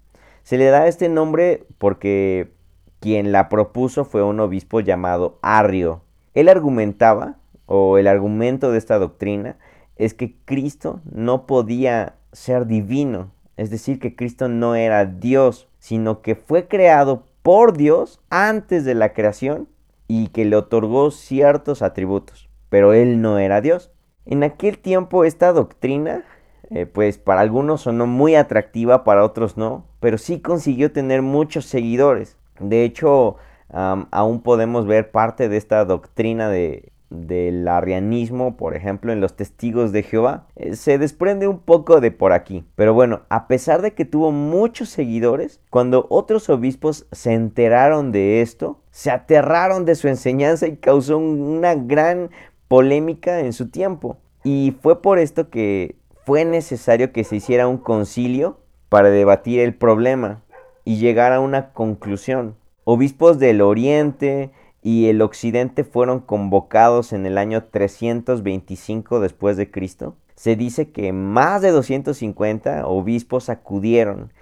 Se 0.44 0.58
le 0.58 0.68
da 0.68 0.88
este 0.88 1.10
nombre 1.10 1.66
porque 1.78 2.54
quien 3.02 3.34
la 3.34 3.50
propuso 3.50 4.06
fue 4.06 4.24
un 4.24 4.40
obispo 4.40 4.80
llamado 4.80 5.40
Arrio. 5.42 6.02
Él 6.36 6.48
argumentaba 6.48 7.36
o 7.66 7.98
el 7.98 8.08
argumento 8.08 8.72
de 8.72 8.78
esta 8.78 8.98
doctrina 8.98 9.58
es 9.98 10.14
que 10.14 10.38
Cristo 10.46 11.02
no 11.04 11.46
podía 11.46 12.16
ser 12.32 12.66
divino, 12.66 13.34
es 13.58 13.70
decir, 13.70 14.00
que 14.00 14.16
Cristo 14.16 14.48
no 14.48 14.76
era 14.76 15.04
Dios, 15.04 15.68
sino 15.80 16.22
que 16.22 16.36
fue 16.36 16.70
creado 16.70 17.28
por 17.42 17.76
Dios 17.76 18.22
antes 18.30 18.86
de 18.86 18.96
la 18.96 19.12
creación 19.12 19.68
y 20.08 20.30
que 20.30 20.46
le 20.46 20.56
otorgó 20.56 21.12
ciertos 21.12 21.82
atributos, 21.82 22.48
pero 22.70 22.94
él 22.94 23.22
no 23.22 23.38
era 23.38 23.60
Dios. 23.60 23.93
En 24.26 24.44
aquel 24.44 24.78
tiempo 24.78 25.26
esta 25.26 25.52
doctrina, 25.52 26.24
eh, 26.70 26.86
pues 26.86 27.18
para 27.18 27.42
algunos 27.42 27.82
sonó 27.82 28.08
muy 28.08 28.36
atractiva, 28.36 29.04
para 29.04 29.24
otros 29.24 29.58
no, 29.58 29.86
pero 30.00 30.18
sí 30.18 30.40
consiguió 30.40 30.92
tener 30.92 31.22
muchos 31.22 31.66
seguidores. 31.66 32.38
De 32.60 32.84
hecho, 32.84 33.38
aún 33.70 34.42
podemos 34.42 34.86
ver 34.86 35.10
parte 35.12 35.50
de 35.50 35.58
esta 35.58 35.84
doctrina 35.84 36.48
de, 36.50 36.94
del 37.14 37.68
arrianismo, 37.68 38.58
por 38.58 38.76
ejemplo, 38.76 39.14
en 39.14 39.22
los 39.22 39.36
testigos 39.36 39.92
de 39.92 40.04
Jehová, 40.04 40.48
eh, 40.56 40.76
se 40.76 40.98
desprende 40.98 41.48
un 41.48 41.60
poco 41.60 42.02
de 42.02 42.12
por 42.12 42.34
aquí. 42.34 42.66
Pero 42.76 42.94
bueno, 42.94 43.22
a 43.30 43.48
pesar 43.48 43.82
de 43.82 43.94
que 43.94 44.06
tuvo 44.06 44.32
muchos 44.32 44.90
seguidores, 44.90 45.62
cuando 45.70 46.08
otros 46.10 46.50
obispos 46.50 47.06
se 47.12 47.34
enteraron 47.34 48.12
de 48.12 48.42
esto, 48.42 48.80
se 48.92 49.12
aterraron 49.12 49.86
de 49.86 49.96
su 49.96 50.08
enseñanza 50.08 50.68
y 50.68 50.78
causó 50.78 51.18
una 51.18 51.76
gran 51.76 52.32
polémica 52.74 53.42
en 53.42 53.54
su 53.54 53.70
tiempo. 53.70 54.18
Y 54.44 54.76
fue 54.82 55.00
por 55.04 55.20
esto 55.20 55.52
que 55.52 55.96
fue 56.26 56.44
necesario 56.44 57.12
que 57.12 57.24
se 57.24 57.36
hiciera 57.36 57.68
un 57.68 57.78
concilio 57.78 58.62
para 58.90 59.12
debatir 59.12 59.60
el 59.60 59.76
problema 59.76 60.42
y 60.84 60.98
llegar 60.98 61.34
a 61.34 61.40
una 61.40 61.72
conclusión. 61.72 62.56
Obispos 62.84 63.38
del 63.38 63.62
Oriente, 63.62 64.50
y 64.82 65.06
el 65.06 65.22
occidente 65.22 65.84
fueron 65.84 66.20
convocados 66.20 67.14
en 67.14 67.28
el 67.28 67.38
año 67.38 67.64
325 67.66 69.20
después 69.20 69.56
de 69.56 69.70
Cristo. 69.70 70.16
Se 70.34 70.56
dice 70.56 70.90
que 70.90 71.14
más 71.14 71.62
de 71.62 71.70
250 71.70 72.88
obispos 72.88 73.50
acudieron 73.50 74.34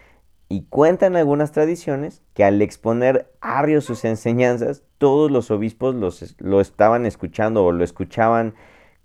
y 0.52 0.64
cuentan 0.70 1.16
algunas 1.16 1.54
tradiciones 1.54 2.22
que 2.34 2.44
al 2.44 2.62
exponer 2.62 3.32
Arrio 3.40 3.80
sus 3.80 4.04
enseñanzas, 4.04 4.84
todos 4.98 5.32
los 5.32 5.50
obispos 5.50 5.96
los, 5.96 6.36
lo 6.40 6.60
estaban 6.60 7.06
escuchando 7.06 7.64
o 7.64 7.72
lo 7.72 7.86
escuchaban 7.86 8.54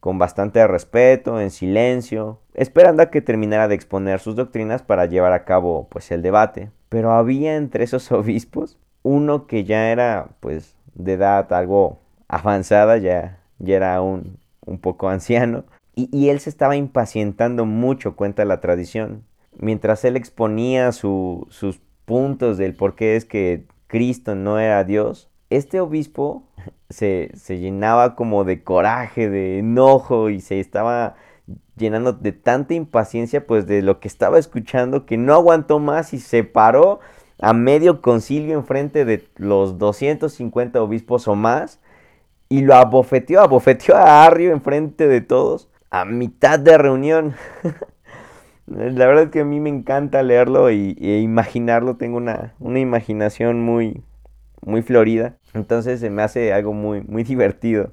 con 0.00 0.18
bastante 0.18 0.66
respeto, 0.66 1.40
en 1.40 1.52
silencio, 1.52 2.40
esperando 2.54 3.04
a 3.04 3.10
que 3.10 3.20
terminara 3.20 3.68
de 3.68 3.76
exponer 3.76 4.18
sus 4.18 4.34
doctrinas 4.34 4.82
para 4.82 5.06
llevar 5.06 5.32
a 5.32 5.44
cabo 5.44 5.86
pues 5.88 6.10
el 6.10 6.20
debate. 6.20 6.72
Pero 6.88 7.12
había 7.12 7.54
entre 7.54 7.84
esos 7.84 8.10
obispos 8.12 8.76
uno 9.04 9.46
que 9.46 9.62
ya 9.62 9.92
era 9.92 10.30
pues 10.40 10.74
de 10.94 11.12
edad 11.12 11.52
algo 11.52 12.00
avanzada, 12.26 12.98
ya, 12.98 13.38
ya 13.60 13.76
era 13.76 14.02
un, 14.02 14.38
un 14.64 14.78
poco 14.78 15.08
anciano, 15.08 15.64
y, 15.94 16.28
él 16.28 16.40
se 16.40 16.50
estaba 16.50 16.76
impacientando 16.76 17.64
mucho, 17.64 18.16
cuenta 18.16 18.44
la 18.44 18.60
tradición. 18.60 19.24
Mientras 19.58 20.04
él 20.04 20.16
exponía 20.16 20.92
sus 20.92 21.80
puntos 22.04 22.58
del 22.58 22.74
por 22.74 22.94
qué 22.94 23.16
es 23.16 23.24
que 23.24 23.64
Cristo 23.86 24.34
no 24.34 24.58
era 24.58 24.84
Dios, 24.84 25.30
este 25.50 25.80
obispo 25.80 26.44
se, 26.90 27.30
se 27.34 27.58
llenaba 27.58 28.16
como 28.16 28.44
de 28.44 28.62
coraje, 28.62 29.28
de 29.28 29.58
enojo 29.58 30.30
y 30.30 30.40
se 30.40 30.60
estaba 30.60 31.16
llenando 31.76 32.12
de 32.12 32.32
tanta 32.32 32.74
impaciencia 32.74 33.46
pues 33.46 33.66
de 33.66 33.82
lo 33.82 34.00
que 34.00 34.08
estaba 34.08 34.38
escuchando 34.38 35.06
que 35.06 35.16
no 35.16 35.34
aguantó 35.34 35.78
más 35.78 36.12
y 36.14 36.18
se 36.18 36.42
paró 36.42 37.00
a 37.38 37.52
medio 37.52 38.00
concilio 38.00 38.54
enfrente 38.54 39.04
de 39.04 39.28
los 39.36 39.78
250 39.78 40.82
obispos 40.82 41.28
o 41.28 41.34
más 41.34 41.80
y 42.48 42.62
lo 42.62 42.74
abofeteó, 42.74 43.40
abofeteó 43.42 43.96
a 43.96 44.24
Arrio 44.24 44.52
enfrente 44.52 45.06
de 45.06 45.20
todos 45.20 45.68
a 45.90 46.04
mitad 46.04 46.58
de 46.58 46.78
reunión. 46.78 47.34
La 48.66 49.06
verdad 49.06 49.24
es 49.24 49.30
que 49.30 49.40
a 49.40 49.44
mí 49.44 49.60
me 49.60 49.70
encanta 49.70 50.22
leerlo 50.22 50.70
y, 50.70 50.96
e 51.00 51.20
imaginarlo, 51.20 51.96
tengo 51.96 52.16
una, 52.16 52.54
imaginación 52.60 53.60
muy, 53.60 54.02
muy 54.60 54.82
florida, 54.82 55.36
entonces 55.54 56.00
se 56.00 56.10
me 56.10 56.22
hace 56.22 56.52
algo 56.52 56.72
muy, 56.72 57.02
muy 57.02 57.22
divertido. 57.22 57.92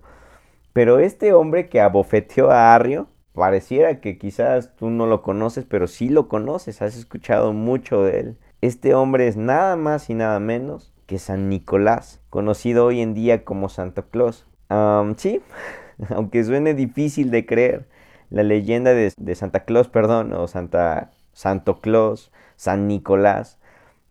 Pero 0.73 0.97
este 0.97 1.33
hombre 1.33 1.69
que 1.69 1.79
abofeteó 1.79 2.49
a 2.49 2.73
Arrio, 2.73 3.07
pareciera 3.33 4.01
que 4.01 4.17
quizás 4.17 4.75
tú 4.75 4.89
no 4.89 5.05
lo 5.05 5.21
conoces, 5.21 5.65
pero 5.65 5.87
sí 5.87 6.09
lo 6.09 6.27
conoces, 6.27 6.81
has 6.81 6.97
escuchado 6.97 7.53
mucho 7.53 8.03
de 8.03 8.19
él. 8.19 8.37
Este 8.61 8.95
hombre 8.95 9.27
es 9.27 9.37
nada 9.37 9.75
más 9.75 10.09
y 10.09 10.15
nada 10.15 10.39
menos 10.39 10.91
que 11.05 11.19
San 11.19 11.49
Nicolás, 11.49 12.21
conocido 12.31 12.85
hoy 12.85 13.01
en 13.01 13.13
día 13.13 13.43
como 13.43 13.69
Santo 13.69 14.09
Claus. 14.09 14.47
sí, 15.17 15.41
aunque 16.09 16.43
suene 16.43 16.73
difícil 16.73 17.29
de 17.29 17.45
creer, 17.45 17.87
la 18.29 18.43
leyenda 18.43 18.93
de, 18.93 19.35
Santa 19.35 19.65
Claus, 19.65 19.87
perdón, 19.87 20.33
o 20.33 20.47
Santa, 20.47 21.11
Santo 21.33 21.81
Claus, 21.81 22.31
San 22.55 22.87
Nicolás, 22.87 23.59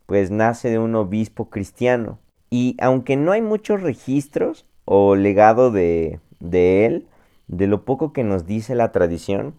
pues 0.05 0.31
nace 0.31 0.69
de 0.69 0.79
un 0.79 0.95
obispo 0.95 1.49
cristiano. 1.49 2.19
Y 2.49 2.77
aunque 2.79 3.15
no 3.15 3.31
hay 3.31 3.41
muchos 3.41 3.81
registros 3.81 4.65
o 4.85 5.15
legado 5.15 5.71
de, 5.71 6.19
de 6.39 6.85
él, 6.85 7.07
de 7.47 7.67
lo 7.67 7.85
poco 7.85 8.13
que 8.13 8.23
nos 8.23 8.45
dice 8.45 8.75
la 8.75 8.91
tradición, 8.91 9.55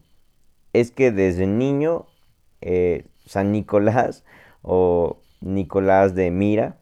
es 0.73 0.91
que 0.91 1.11
desde 1.11 1.47
niño 1.47 2.07
eh, 2.61 3.07
San 3.27 3.53
Nicolás 3.53 4.25
o 4.63 5.19
Nicolás 5.41 6.15
de 6.15 6.31
Mira, 6.31 6.77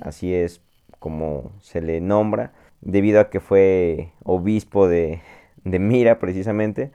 así 0.00 0.34
es 0.34 0.60
como 0.98 1.52
se 1.60 1.80
le 1.80 2.00
nombra, 2.00 2.52
debido 2.80 3.20
a 3.20 3.30
que 3.30 3.40
fue 3.40 4.12
obispo 4.24 4.88
de, 4.88 5.22
de 5.64 5.78
Mira 5.78 6.18
precisamente, 6.18 6.92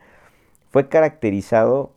fue 0.70 0.88
caracterizado 0.88 1.94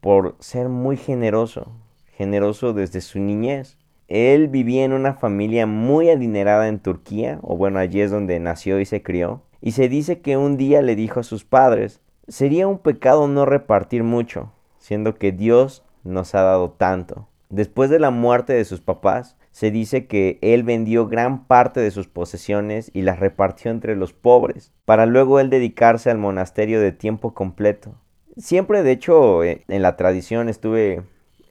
por 0.00 0.36
ser 0.38 0.68
muy 0.68 0.96
generoso, 0.96 1.72
generoso 2.12 2.72
desde 2.72 3.00
su 3.00 3.18
niñez. 3.18 3.78
Él 4.08 4.48
vivía 4.48 4.84
en 4.84 4.92
una 4.92 5.14
familia 5.14 5.66
muy 5.66 6.10
adinerada 6.10 6.68
en 6.68 6.78
Turquía, 6.78 7.38
o 7.42 7.56
bueno, 7.56 7.78
allí 7.78 8.00
es 8.00 8.10
donde 8.10 8.38
nació 8.38 8.80
y 8.80 8.84
se 8.84 9.02
crió, 9.02 9.42
y 9.60 9.72
se 9.72 9.88
dice 9.88 10.20
que 10.20 10.36
un 10.36 10.56
día 10.56 10.80
le 10.82 10.94
dijo 10.94 11.20
a 11.20 11.24
sus 11.24 11.44
padres, 11.44 12.00
sería 12.28 12.68
un 12.68 12.78
pecado 12.78 13.26
no 13.26 13.46
repartir 13.46 14.04
mucho, 14.04 14.52
siendo 14.78 15.16
que 15.16 15.32
Dios 15.32 15.82
nos 16.04 16.34
ha 16.34 16.42
dado 16.42 16.70
tanto. 16.70 17.28
Después 17.48 17.90
de 17.90 17.98
la 17.98 18.10
muerte 18.10 18.52
de 18.52 18.64
sus 18.64 18.80
papás, 18.80 19.36
se 19.50 19.70
dice 19.70 20.06
que 20.06 20.38
él 20.42 20.62
vendió 20.62 21.08
gran 21.08 21.46
parte 21.46 21.80
de 21.80 21.90
sus 21.90 22.08
posesiones 22.08 22.90
y 22.92 23.02
las 23.02 23.18
repartió 23.18 23.70
entre 23.70 23.96
los 23.96 24.12
pobres, 24.12 24.72
para 24.84 25.06
luego 25.06 25.40
él 25.40 25.48
dedicarse 25.48 26.10
al 26.10 26.18
monasterio 26.18 26.80
de 26.80 26.92
tiempo 26.92 27.34
completo. 27.34 27.94
Siempre, 28.36 28.82
de 28.82 28.92
hecho, 28.92 29.42
eh, 29.44 29.64
en 29.68 29.82
la 29.82 29.96
tradición 29.96 30.48
estuve 30.48 31.02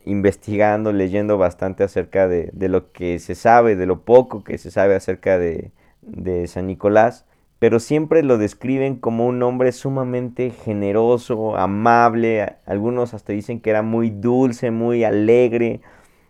investigando, 0.05 0.93
leyendo 0.93 1.37
bastante 1.37 1.83
acerca 1.83 2.27
de, 2.27 2.51
lo 2.69 2.91
que 2.91 3.17
se 3.19 3.33
sabe, 3.35 3.75
de 3.75 3.87
lo 3.87 4.01
poco 4.01 4.43
que 4.43 4.57
se 4.57 4.69
sabe 4.69 4.95
acerca 4.95 5.39
de, 5.39 5.71
de 6.01 6.47
San 6.47 6.67
Nicolás, 6.67 7.25
pero 7.57 7.79
siempre 7.79 8.21
lo 8.21 8.37
describen 8.37 8.97
como 8.97 9.25
un 9.25 9.41
hombre 9.41 9.71
sumamente 9.71 10.51
generoso, 10.51 11.57
amable, 11.57 12.57
algunos 12.67 13.13
hasta 13.13 13.33
dicen 13.33 13.59
que 13.61 13.71
era 13.71 13.81
muy 13.81 14.11
dulce, 14.11 14.69
muy 14.69 15.03
alegre, 15.03 15.81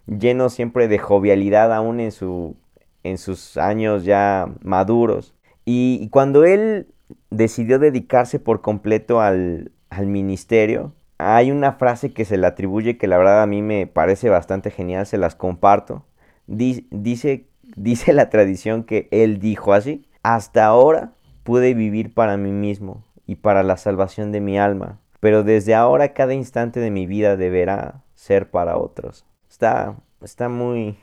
lleno 0.08 0.50
siempre 0.50 0.88
de 0.88 1.00
jovialidad 1.00 1.74
aún 1.74 2.00
en, 2.00 2.12
su, 2.12 2.56
en 3.04 3.18
sus 3.18 3.58
años 3.58 4.06
ya 4.06 4.48
maduros. 4.62 5.34
Y, 5.66 6.10
cuando 6.10 6.46
él 6.46 6.88
decidió 7.32 7.80
dedicarse 7.80 8.40
por 8.40 8.62
completo 8.62 9.20
al, 9.20 9.72
al 9.98 10.08
ministerio, 10.08 10.94
hay 11.18 11.52
una 11.52 11.74
frase 11.74 12.14
que 12.14 12.26
se 12.26 12.38
le 12.38 12.48
atribuye 12.48 12.98
que 12.98 13.08
la 13.08 13.18
verdad 13.18 13.42
a 13.42 13.48
mí 13.48 13.62
me 13.62 13.88
parece 13.88 14.30
bastante 14.30 14.72
genial, 14.72 15.06
se 15.06 15.18
las 15.18 15.36
comparto. 15.36 16.06
Dice, 16.48 17.48
dice 17.76 18.14
la 18.14 18.30
tradición 18.30 18.84
que 18.84 19.08
él 19.12 19.40
dijo 19.40 19.74
así, 19.74 20.08
hasta 20.24 20.66
ahora 20.66 21.14
pude 21.44 21.74
vivir 21.74 22.14
para 22.14 22.38
mí 22.38 22.52
mismo 22.52 23.04
y 23.26 23.36
para 23.36 23.64
la 23.64 23.78
salvación 23.78 24.32
de 24.32 24.42
mi 24.42 24.58
alma, 24.60 25.00
pero 25.20 25.44
desde 25.44 25.76
ahora 25.76 26.14
cada 26.14 26.34
instante 26.34 26.80
de 26.80 26.92
mi 26.92 27.06
vida 27.06 27.38
deberá 27.38 28.04
ser 28.16 28.50
para 28.50 28.78
otros. 28.78 29.26
Está, 29.50 29.96
está 30.22 30.50
muy, 30.50 30.98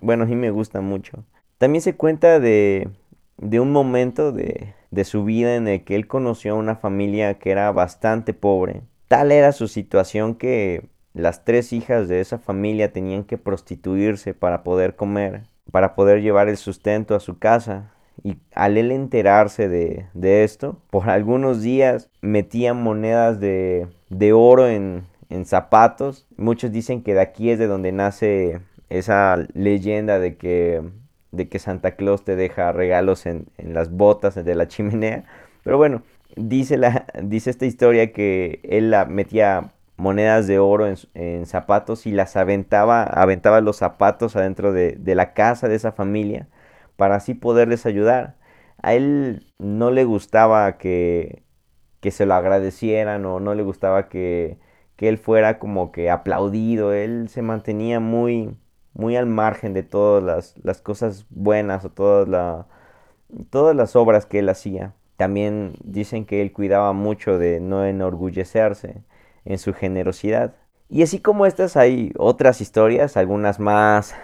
bueno, 0.00 0.26
mí 0.26 0.36
me 0.36 0.50
gusta 0.50 0.80
mucho. 0.80 1.24
También 1.58 1.82
se 1.82 1.96
cuenta 1.96 2.40
de, 2.40 2.88
de 3.40 3.58
un 3.58 3.72
momento 3.72 4.32
de, 4.32 4.74
de 4.90 5.04
su 5.04 5.24
vida 5.24 5.56
en 5.56 5.66
el 5.66 5.82
que 5.82 5.96
él 5.96 6.06
conoció 6.06 6.52
a 6.52 6.58
una 6.58 6.76
familia 6.76 7.38
que 7.38 7.50
era 7.50 7.72
bastante 7.72 8.34
pobre. 8.34 8.82
Tal 9.08 9.32
era 9.32 9.52
su 9.52 9.66
situación 9.66 10.34
que 10.34 10.88
las 11.14 11.44
tres 11.44 11.72
hijas 11.72 12.06
de 12.06 12.20
esa 12.20 12.38
familia 12.38 12.92
tenían 12.92 13.24
que 13.24 13.38
prostituirse 13.38 14.34
para 14.34 14.62
poder 14.62 14.94
comer, 14.94 15.42
para 15.72 15.94
poder 15.94 16.22
llevar 16.22 16.48
el 16.48 16.56
sustento 16.56 17.14
a 17.14 17.20
su 17.20 17.38
casa. 17.38 17.92
Y 18.22 18.36
al 18.54 18.76
él 18.76 18.92
enterarse 18.92 19.68
de, 19.68 20.06
de 20.12 20.44
esto, 20.44 20.78
por 20.90 21.08
algunos 21.08 21.62
días 21.62 22.10
metían 22.20 22.82
monedas 22.82 23.40
de, 23.40 23.88
de 24.10 24.32
oro 24.34 24.68
en, 24.68 25.04
en 25.30 25.46
zapatos. 25.46 26.28
Muchos 26.36 26.70
dicen 26.70 27.02
que 27.02 27.14
de 27.14 27.22
aquí 27.22 27.50
es 27.50 27.58
de 27.58 27.66
donde 27.66 27.92
nace 27.92 28.60
esa 28.90 29.38
leyenda 29.54 30.18
de 30.18 30.36
que, 30.36 30.82
de 31.32 31.48
que 31.48 31.58
Santa 31.58 31.92
Claus 31.92 32.24
te 32.24 32.36
deja 32.36 32.72
regalos 32.72 33.26
en, 33.26 33.46
las 33.58 33.90
botas 33.90 34.34
de 34.34 34.54
la 34.54 34.68
chimenea. 34.68 35.24
Pero 35.64 35.76
bueno, 35.78 36.02
dice, 36.36 36.76
la, 36.76 37.06
dice 37.22 37.50
esta 37.50 37.66
historia 37.66 38.12
que 38.12 38.60
él 38.64 38.90
la 38.90 39.04
metía 39.04 39.72
monedas 39.96 40.46
de 40.46 40.58
oro 40.58 40.86
en, 41.14 41.46
zapatos 41.46 42.06
y 42.06 42.12
las 42.12 42.36
aventaba, 42.36 43.02
aventaba 43.04 43.60
los 43.60 43.76
zapatos 43.76 44.36
adentro 44.36 44.72
de, 44.72 44.92
de 44.92 45.14
la 45.14 45.34
casa 45.34 45.68
de 45.68 45.76
esa 45.76 45.92
familia 45.92 46.48
para 46.96 47.16
así 47.16 47.34
poderles 47.34 47.86
ayudar. 47.86 48.36
A 48.82 48.94
él 48.94 49.46
no 49.58 49.90
le 49.90 50.04
gustaba 50.04 50.78
que, 50.78 51.42
que 52.00 52.10
se 52.10 52.26
lo 52.26 52.34
agradecieran 52.34 53.24
o 53.26 53.40
no 53.40 53.54
le 53.54 53.62
gustaba 53.62 54.08
que, 54.08 54.58
que 54.96 55.08
él 55.08 55.18
fuera 55.18 55.58
como 55.58 55.92
que 55.92 56.10
aplaudido, 56.10 56.92
él 56.92 57.28
se 57.30 57.42
mantenía 57.42 58.00
muy, 58.00 58.56
muy 58.94 59.16
al 59.16 59.26
margen 59.26 59.72
de 59.72 59.82
todas 59.82 60.54
las, 60.62 60.80
cosas 60.80 61.26
buenas 61.30 61.84
o 61.84 61.90
todas, 61.90 62.28
la, 62.28 62.66
todas 63.50 63.76
las 63.76 63.96
obras 63.96 64.26
que 64.26 64.40
él 64.40 64.48
hacía. 64.48 64.94
También 65.16 65.74
dicen 65.84 66.24
que 66.24 66.42
él 66.42 66.52
cuidaba 66.52 66.92
mucho 66.92 67.38
de 67.38 67.60
no 67.60 67.84
enorgullecerse 67.84 69.02
en 69.44 69.58
su 69.58 69.74
generosidad. 69.74 70.54
Y 70.88 71.02
así 71.02 71.20
como 71.20 71.46
estas 71.46 71.76
hay 71.76 72.12
otras 72.16 72.60
historias, 72.60 73.16
algunas 73.16 73.60
más, 73.60 74.14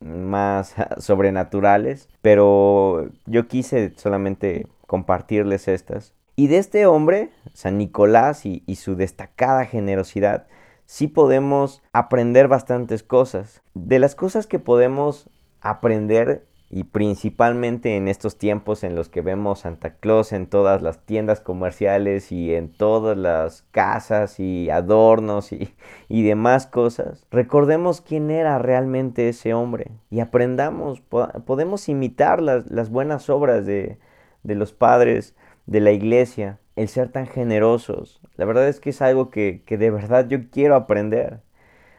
más 0.00 0.74
sobrenaturales, 0.98 2.08
pero 2.20 3.08
yo 3.26 3.48
quise 3.48 3.92
solamente 3.96 4.66
compartirles 4.86 5.68
estas. 5.68 6.14
Y 6.36 6.48
de 6.48 6.58
este 6.58 6.86
hombre, 6.86 7.30
San 7.52 7.78
Nicolás 7.78 8.46
y, 8.46 8.62
su 8.76 8.96
destacada 8.96 9.66
generosidad, 9.66 10.46
sí 10.90 11.06
podemos 11.06 11.84
aprender 11.92 12.48
bastantes 12.48 13.04
cosas. 13.04 13.62
De 13.74 14.00
las 14.00 14.16
cosas 14.16 14.48
que 14.48 14.58
podemos 14.58 15.30
aprender 15.60 16.48
y 16.68 16.82
principalmente 16.82 17.96
en 17.96 18.08
estos 18.08 18.38
tiempos 18.38 18.82
en 18.82 18.96
los 18.96 19.08
que 19.08 19.20
vemos 19.20 19.60
Santa 19.60 19.94
Claus 19.94 20.32
en 20.32 20.48
todas 20.48 20.82
las 20.82 21.06
tiendas 21.06 21.40
comerciales 21.40 22.32
y 22.32 22.56
en 22.56 22.72
todas 22.72 23.16
las 23.16 23.62
casas 23.70 24.40
y 24.40 24.68
adornos 24.68 25.52
y, 25.52 25.72
demás 26.08 26.66
cosas, 26.66 27.24
recordemos 27.30 28.00
quién 28.00 28.28
era 28.32 28.58
realmente 28.58 29.28
ese 29.28 29.54
hombre 29.54 29.92
y 30.10 30.18
aprendamos, 30.18 31.00
podemos 31.00 31.88
imitar 31.88 32.42
las, 32.42 32.90
buenas 32.90 33.30
obras 33.30 33.64
de, 33.64 33.98
de 34.42 34.54
los 34.56 34.72
padres 34.72 35.36
de 35.66 35.78
la 35.78 35.92
iglesia, 35.92 36.58
el 36.76 36.88
ser 36.88 37.10
tan 37.10 37.26
generosos. 37.26 38.20
La 38.36 38.44
verdad 38.44 38.68
es 38.68 38.80
que 38.80 38.90
es 38.90 39.02
algo 39.02 39.30
que, 39.30 39.62
de 39.68 39.90
verdad 39.90 40.28
yo 40.28 40.38
quiero 40.50 40.74
aprender. 40.74 41.40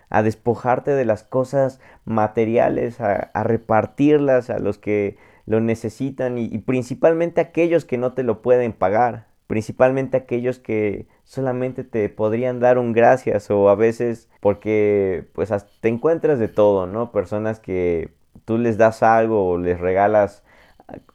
A 0.10 0.24
despojarte 0.24 0.92
de 0.92 1.06
las 1.06 1.24
cosas 1.24 1.80
materiales, 2.04 3.00
a, 3.00 3.32
repartirlas 3.44 4.50
a 4.50 4.60
los 4.60 4.78
que 4.78 5.18
lo 5.46 5.62
necesitan 5.62 6.38
y, 6.38 6.58
principalmente 6.60 7.40
aquellos 7.40 7.86
que 7.86 7.98
no 7.98 8.14
te 8.14 8.24
lo 8.24 8.42
pueden 8.42 8.74
pagar. 8.74 9.28
Principalmente 9.48 10.18
aquellos 10.18 10.60
que 10.60 11.08
solamente 11.24 11.84
te 11.84 12.10
podrían 12.10 12.60
dar 12.60 12.78
un 12.78 12.94
gracias 12.94 13.50
o 13.52 13.70
a 13.70 13.76
veces 13.76 14.30
porque 14.40 15.28
pues 15.34 15.54
te 15.82 15.90
encuentras 15.90 16.40
de 16.40 16.48
todo, 16.48 16.88
¿no? 16.88 17.12
Personas 17.12 17.60
que 17.60 18.12
tú 18.46 18.58
les 18.58 18.78
das 18.78 19.04
algo 19.04 19.50
o 19.50 19.58
les 19.58 19.80
regalas 19.80 20.44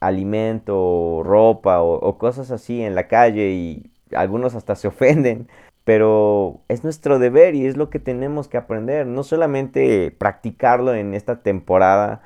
alimento, 0.00 1.22
ropa 1.24 1.82
o, 1.82 2.18
cosas 2.18 2.50
así 2.50 2.82
en 2.82 2.94
la 2.94 3.08
calle 3.08 3.50
y 3.50 3.90
algunos 4.14 4.54
hasta 4.54 4.74
se 4.76 4.88
ofenden, 4.88 5.48
pero 5.84 6.60
es 6.68 6.84
nuestro 6.84 7.18
deber 7.18 7.54
y 7.54 7.66
es 7.66 7.76
lo 7.76 7.90
que 7.90 7.98
tenemos 7.98 8.48
que 8.48 8.56
aprender, 8.56 9.06
no 9.06 9.22
solamente 9.22 10.10
practicarlo 10.10 10.94
en 10.94 11.14
esta 11.14 11.42
temporada 11.42 12.22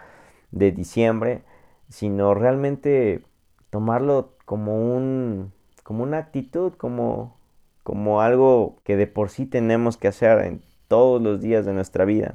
de 0.51 0.73
diciembre, 0.73 1.43
sino 1.89 2.35
realmente 2.35 3.23
tomarlo 3.71 4.35
como 4.45 4.97
un 4.97 5.53
como 5.85 6.05
una 6.05 6.19
actitud, 6.19 6.73
como 6.75 7.37
como 7.83 8.21
algo 8.21 8.77
que 8.85 8.97
de 8.97 9.07
por 9.07 9.31
sí 9.31 9.47
tenemos 9.47 9.97
que 9.97 10.09
hacer 10.09 10.39
en 10.41 10.63
todos 10.89 11.21
los 11.23 11.41
días 11.41 11.67
de 11.67 11.73
nuestra 11.73 12.05
vida. 12.05 12.35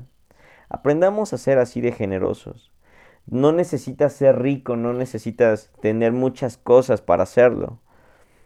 Aprendamos 0.70 1.34
a 1.34 1.38
ser 1.38 1.60
así 1.60 1.82
de 1.82 1.92
generosos. 1.92 2.72
No 3.28 3.52
necesitas 3.52 4.14
ser 4.14 4.40
rico, 4.42 4.76
no 4.76 4.94
necesitas 4.94 5.72
tener 5.82 6.12
muchas 6.12 6.58
cosas 6.58 7.02
para 7.02 7.24
hacerlo. 7.24 7.80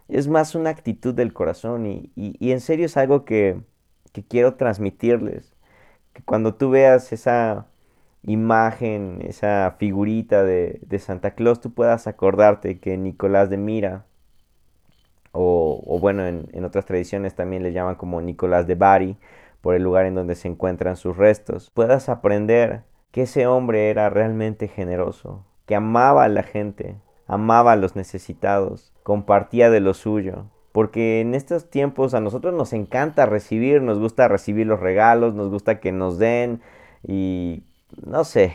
Es 0.07 0.27
más 0.27 0.55
una 0.55 0.69
actitud 0.71 1.13
del 1.13 1.33
corazón 1.33 1.85
y, 1.87 2.11
en 2.51 2.61
serio 2.61 2.85
es 2.85 2.97
algo 2.97 3.25
que, 3.25 3.61
quiero 4.29 4.55
transmitirles. 4.55 5.53
Que 6.13 6.23
cuando 6.23 6.55
tú 6.55 6.69
veas 6.71 7.13
esa 7.13 7.67
imagen, 8.23 9.21
esa 9.23 9.75
figurita 9.79 10.43
de, 10.43 10.81
Santa 10.99 11.35
Claus, 11.35 11.61
tú 11.61 11.73
puedas 11.73 12.07
acordarte 12.07 12.79
que 12.79 12.97
Nicolás 12.97 13.49
de 13.49 13.57
Mira, 13.57 14.05
o, 15.31 15.99
bueno, 16.01 16.25
en, 16.25 16.47
en, 16.53 16.65
otras 16.65 16.85
tradiciones 16.85 17.35
también 17.35 17.63
le 17.63 17.71
llaman 17.73 17.95
como 17.95 18.21
Nicolás 18.21 18.67
de 18.67 18.75
Bari, 18.75 19.17
por 19.61 19.75
el 19.75 19.83
lugar 19.83 20.05
en 20.05 20.15
donde 20.15 20.35
se 20.35 20.47
encuentran 20.47 20.95
sus 20.95 21.17
restos, 21.17 21.69
puedas 21.71 22.09
aprender 22.09 22.83
que 23.11 23.23
ese 23.23 23.47
hombre 23.47 23.89
era 23.89 24.09
realmente 24.09 24.67
generoso, 24.67 25.45
que 25.65 25.75
amaba 25.75 26.23
a 26.23 26.29
la 26.29 26.43
gente, 26.43 26.97
amaba 27.27 27.73
a 27.73 27.75
los 27.75 27.95
necesitados, 27.95 28.93
compartía 29.03 29.69
de 29.69 29.79
lo 29.79 29.93
suyo. 29.93 30.45
Porque 30.71 31.19
en 31.21 31.33
estos 31.33 31.69
tiempos 31.69 32.13
a 32.13 32.21
nosotros 32.21 32.53
nos 32.53 32.73
encanta 32.73 33.25
recibir, 33.25 33.81
nos 33.81 33.99
gusta 33.99 34.27
recibir 34.27 34.67
los 34.67 34.79
regalos, 34.79 35.33
nos 35.33 35.49
gusta 35.49 35.79
que 35.79 35.91
nos 35.91 36.19
den 36.19 36.61
y 37.07 37.63
no 38.05 38.23
sé, 38.23 38.53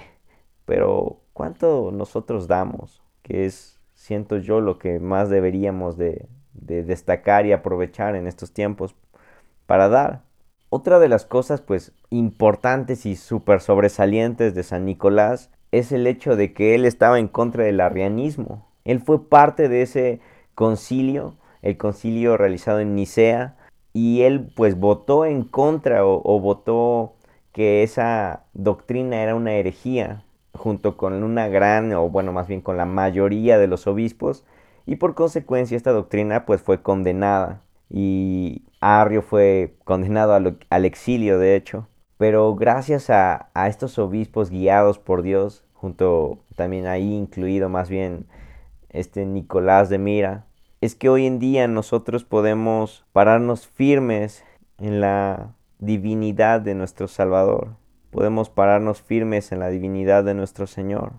pero 0.65 1.21
¿cuánto 1.33 1.91
nosotros 1.93 2.47
damos? 2.47 3.03
Que 3.23 3.47
es, 3.47 3.81
siento 3.95 4.37
yo, 4.39 4.61
lo 4.61 4.79
que 4.79 5.01
más 5.01 5.29
deberíamos 5.29 5.97
de, 5.97 6.29
de 6.53 6.85
destacar 6.85 7.47
y 7.47 7.53
aprovechar 7.53 8.15
en 8.15 8.27
estos 8.29 8.53
tiempos 8.53 8.95
para 9.67 9.89
dar. 9.89 10.23
Otra 10.77 10.99
de 10.99 11.09
las 11.09 11.25
cosas 11.25 11.61
pues 11.61 11.93
importantes 12.11 13.07
y 13.07 13.15
súper 13.15 13.61
sobresalientes 13.61 14.57
de 14.57 14.65
San 14.65 14.85
Nicolás 14.87 15.53
es 15.71 15.93
el 15.93 16.05
hecho 16.09 16.35
de 16.35 16.53
que 16.53 16.75
él 16.75 16.85
estaba 16.85 17.21
en 17.21 17.29
contra 17.29 17.63
del 17.63 17.81
arrianismo. 17.81 18.67
Él 18.85 18.99
fue 18.99 19.29
parte 19.29 19.69
de 19.69 19.83
ese 19.83 20.19
concilio, 20.57 21.37
el 21.63 21.77
concilio 21.77 22.37
realizado 22.37 22.81
en 22.81 22.97
Nicea, 22.97 23.57
y 23.93 24.23
él 24.23 24.51
pues 24.57 24.77
votó 24.77 25.25
en 25.25 25.45
contra 25.45 26.05
o, 26.05 26.41
votó 26.41 27.15
que 27.53 27.85
esa 27.85 28.47
doctrina 28.53 29.23
era 29.23 29.37
una 29.37 29.53
herejía, 29.53 30.25
junto 30.55 30.97
con 30.97 31.23
una 31.23 31.47
gran, 31.47 31.93
o 31.93 32.11
bueno, 32.11 32.33
más 32.33 32.49
bien 32.49 32.63
con 32.63 32.77
la 32.77 32.85
mayoría 32.85 33.59
de 33.59 33.69
los 33.69 33.87
obispos, 33.87 34.45
y 34.87 34.97
por 34.97 35.15
consecuencia 35.15 35.77
esta 35.77 35.93
doctrina 35.93 36.45
pues 36.47 36.61
fue 36.61 36.83
condenada, 36.83 37.63
y 37.89 38.65
Arrio 38.85 39.23
fue 39.23 39.77
condenado 39.85 40.35
al, 40.35 40.85
exilio, 40.85 41.39
de 41.39 41.57
hecho, 41.57 41.89
pero 42.19 42.55
gracias 42.55 43.09
a, 43.09 43.49
a 43.55 43.69
estos 43.69 43.99
obispos 43.99 44.51
guiados 44.51 44.99
por 44.99 45.23
Dios, 45.23 45.65
junto 45.73 46.41
también 46.55 46.87
ahí 46.87 47.15
incluido 47.15 47.69
más 47.69 47.89
bien 47.89 48.27
este 48.91 49.25
Nicolás 49.25 49.89
de 49.89 49.99
Mira, 49.99 50.45
es 50.83 50.95
que 50.95 51.09
hoy 51.09 51.25
en 51.25 51.39
día 51.39 51.67
nosotros 51.67 52.25
podemos 52.25 53.07
pararnos 53.13 53.67
firmes 53.67 54.45
en 54.79 55.01
la 55.01 55.55
divinidad 55.79 56.61
de 56.61 56.75
nuestro 56.75 57.09
Salvador. 57.09 57.77
Podemos 58.11 58.51
pararnos 58.51 59.01
firmes 59.01 59.51
en 59.51 59.61
la 59.61 59.71
divinidad 59.71 60.25
de 60.25 60.35
nuestro 60.35 60.67
Señor. 60.67 61.13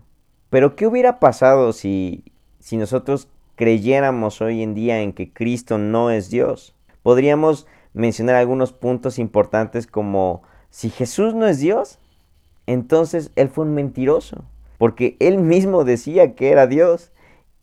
Pero 0.50 0.76
¿qué 0.76 0.86
hubiera 0.86 1.18
pasado 1.18 1.72
si, 1.72 2.24
si 2.60 2.76
nosotros 2.76 3.28
creyéramos 3.56 4.40
hoy 4.40 4.62
en 4.62 4.74
día 4.74 5.02
en 5.02 5.12
que 5.12 5.32
Cristo 5.32 5.78
no 5.78 6.12
es 6.12 6.30
Dios? 6.30 6.75
Podríamos 7.06 7.68
mencionar 7.94 8.34
algunos 8.34 8.72
puntos 8.72 9.20
importantes 9.20 9.86
como 9.86 10.42
si 10.70 10.90
Jesús 10.90 11.34
no 11.34 11.46
es 11.46 11.60
Dios, 11.60 12.00
entonces 12.66 13.30
Él 13.36 13.48
fue 13.48 13.64
un 13.64 13.74
mentiroso, 13.74 14.44
porque 14.76 15.16
Él 15.20 15.38
mismo 15.54 15.84
decía 15.84 16.34
que 16.34 16.50
era 16.50 16.66
Dios 16.66 17.12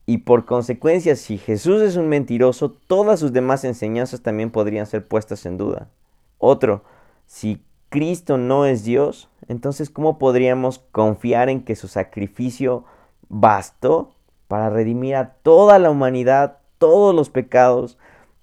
y 0.06 0.20
por 0.20 0.46
consecuencia, 0.46 1.18
si 1.18 1.38
Jesús 1.38 1.82
es 1.82 1.98
un 1.98 2.08
mentiroso, 2.08 2.72
todas 2.72 3.20
sus 3.20 3.34
demás 3.34 3.66
enseñanzas 3.66 4.22
también 4.22 4.50
podrían 4.50 4.86
ser 4.86 5.06
puestas 5.06 5.46
en 5.46 5.58
duda. 5.58 5.90
Otro, 6.38 6.86
si 7.26 7.62
Cristo 7.90 8.38
no 8.38 8.66
es 8.66 8.86
Dios, 8.86 9.28
entonces 9.50 9.90
¿cómo 9.90 10.20
podríamos 10.20 10.80
confiar 10.94 11.50
en 11.50 11.66
que 11.66 11.76
su 11.76 11.90
sacrificio 11.90 12.86
bastó 13.28 14.14
para 14.48 14.70
redimir 14.70 15.18
a 15.18 15.34
toda 15.44 15.80
la 15.80 15.90
humanidad, 15.90 16.60
todos 16.78 17.14
los 17.14 17.30
pecados 17.30 17.98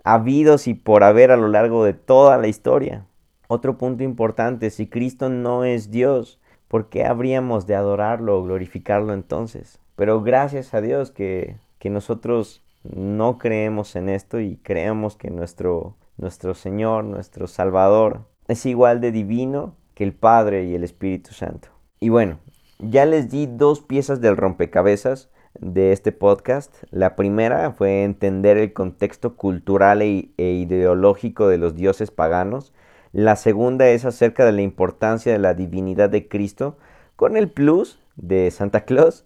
habidos 0.04 0.66
y 0.68 0.74
por 0.74 1.04
haber 1.04 1.30
a 1.30 1.36
lo 1.36 1.48
largo 1.48 1.84
de 1.84 1.94
toda 1.94 2.38
la 2.38 2.48
historia? 2.48 3.06
Otro 3.48 3.78
punto 3.78 4.04
importante, 4.04 4.70
si 4.70 4.86
Cristo 4.86 5.28
no 5.28 5.64
es 5.64 5.90
Dios, 5.90 6.40
¿por 6.68 6.88
qué 6.88 7.04
habríamos 7.04 7.66
de 7.66 7.74
adorarlo 7.74 8.38
o 8.38 8.44
glorificarlo 8.44 9.12
entonces? 9.12 9.80
Pero 9.96 10.22
gracias 10.22 10.72
a 10.72 10.80
Dios 10.80 11.10
que, 11.10 11.56
nosotros 11.82 12.62
no 12.84 13.38
creemos 13.38 13.96
en 13.96 14.08
esto 14.08 14.38
y 14.38 14.56
creemos 14.62 15.16
que 15.16 15.30
nuestro, 15.30 15.96
nuestro 16.16 16.54
Señor, 16.54 17.04
nuestro 17.04 17.46
Salvador, 17.48 18.20
es 18.46 18.64
igual 18.66 19.00
de 19.00 19.12
divino 19.12 19.74
que 19.94 20.04
el 20.04 20.12
Padre 20.12 20.64
y 20.64 20.74
el 20.74 20.84
Espíritu 20.84 21.32
Santo. 21.32 21.68
Y 21.98 22.08
bueno, 22.08 22.38
ya 22.78 23.04
les 23.04 23.30
di 23.30 23.46
dos 23.46 23.80
piezas 23.82 24.20
del 24.20 24.36
rompecabezas 24.36 25.28
de 25.58 25.92
este 25.92 26.12
podcast. 26.12 26.74
La 26.90 27.16
primera 27.16 27.72
fue 27.72 28.04
entender 28.04 28.56
el 28.56 28.72
contexto 28.72 29.36
cultural 29.36 30.02
e, 30.02 30.30
e, 30.36 30.44
ideológico 30.52 31.48
de 31.48 31.58
los 31.58 31.74
dioses 31.74 32.10
paganos. 32.10 32.72
La 33.12 33.36
segunda 33.36 33.88
es 33.88 34.04
acerca 34.04 34.44
de 34.44 34.52
la 34.52 34.62
importancia 34.62 35.32
de 35.32 35.38
la 35.38 35.54
divinidad 35.54 36.10
de 36.10 36.28
Cristo 36.28 36.78
con 37.16 37.36
el 37.36 37.50
plus 37.50 37.98
de 38.16 38.50
Santa 38.50 38.84
Claus 38.84 39.24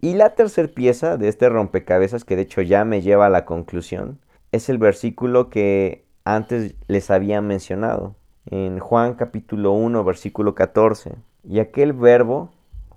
y 0.00 0.14
la 0.14 0.34
tercera 0.34 0.68
pieza 0.68 1.16
de 1.16 1.28
este 1.28 1.48
rompecabezas, 1.48 2.24
que 2.24 2.36
de 2.36 2.42
hecho 2.42 2.60
ya 2.60 2.84
me 2.84 3.02
lleva 3.02 3.26
a 3.26 3.30
la 3.30 3.44
conclusión, 3.44 4.18
es 4.50 4.68
el 4.68 4.78
versículo 4.78 5.48
que 5.48 6.04
antes 6.24 6.74
les 6.88 7.10
había 7.10 7.40
mencionado, 7.40 8.16
en 8.46 8.80
Juan 8.80 9.14
capítulo 9.14 9.72
1, 9.72 10.02
versículo 10.02 10.54
14. 10.54 11.12
Y 11.44 11.60
aquel 11.60 11.92
verbo 11.92 12.50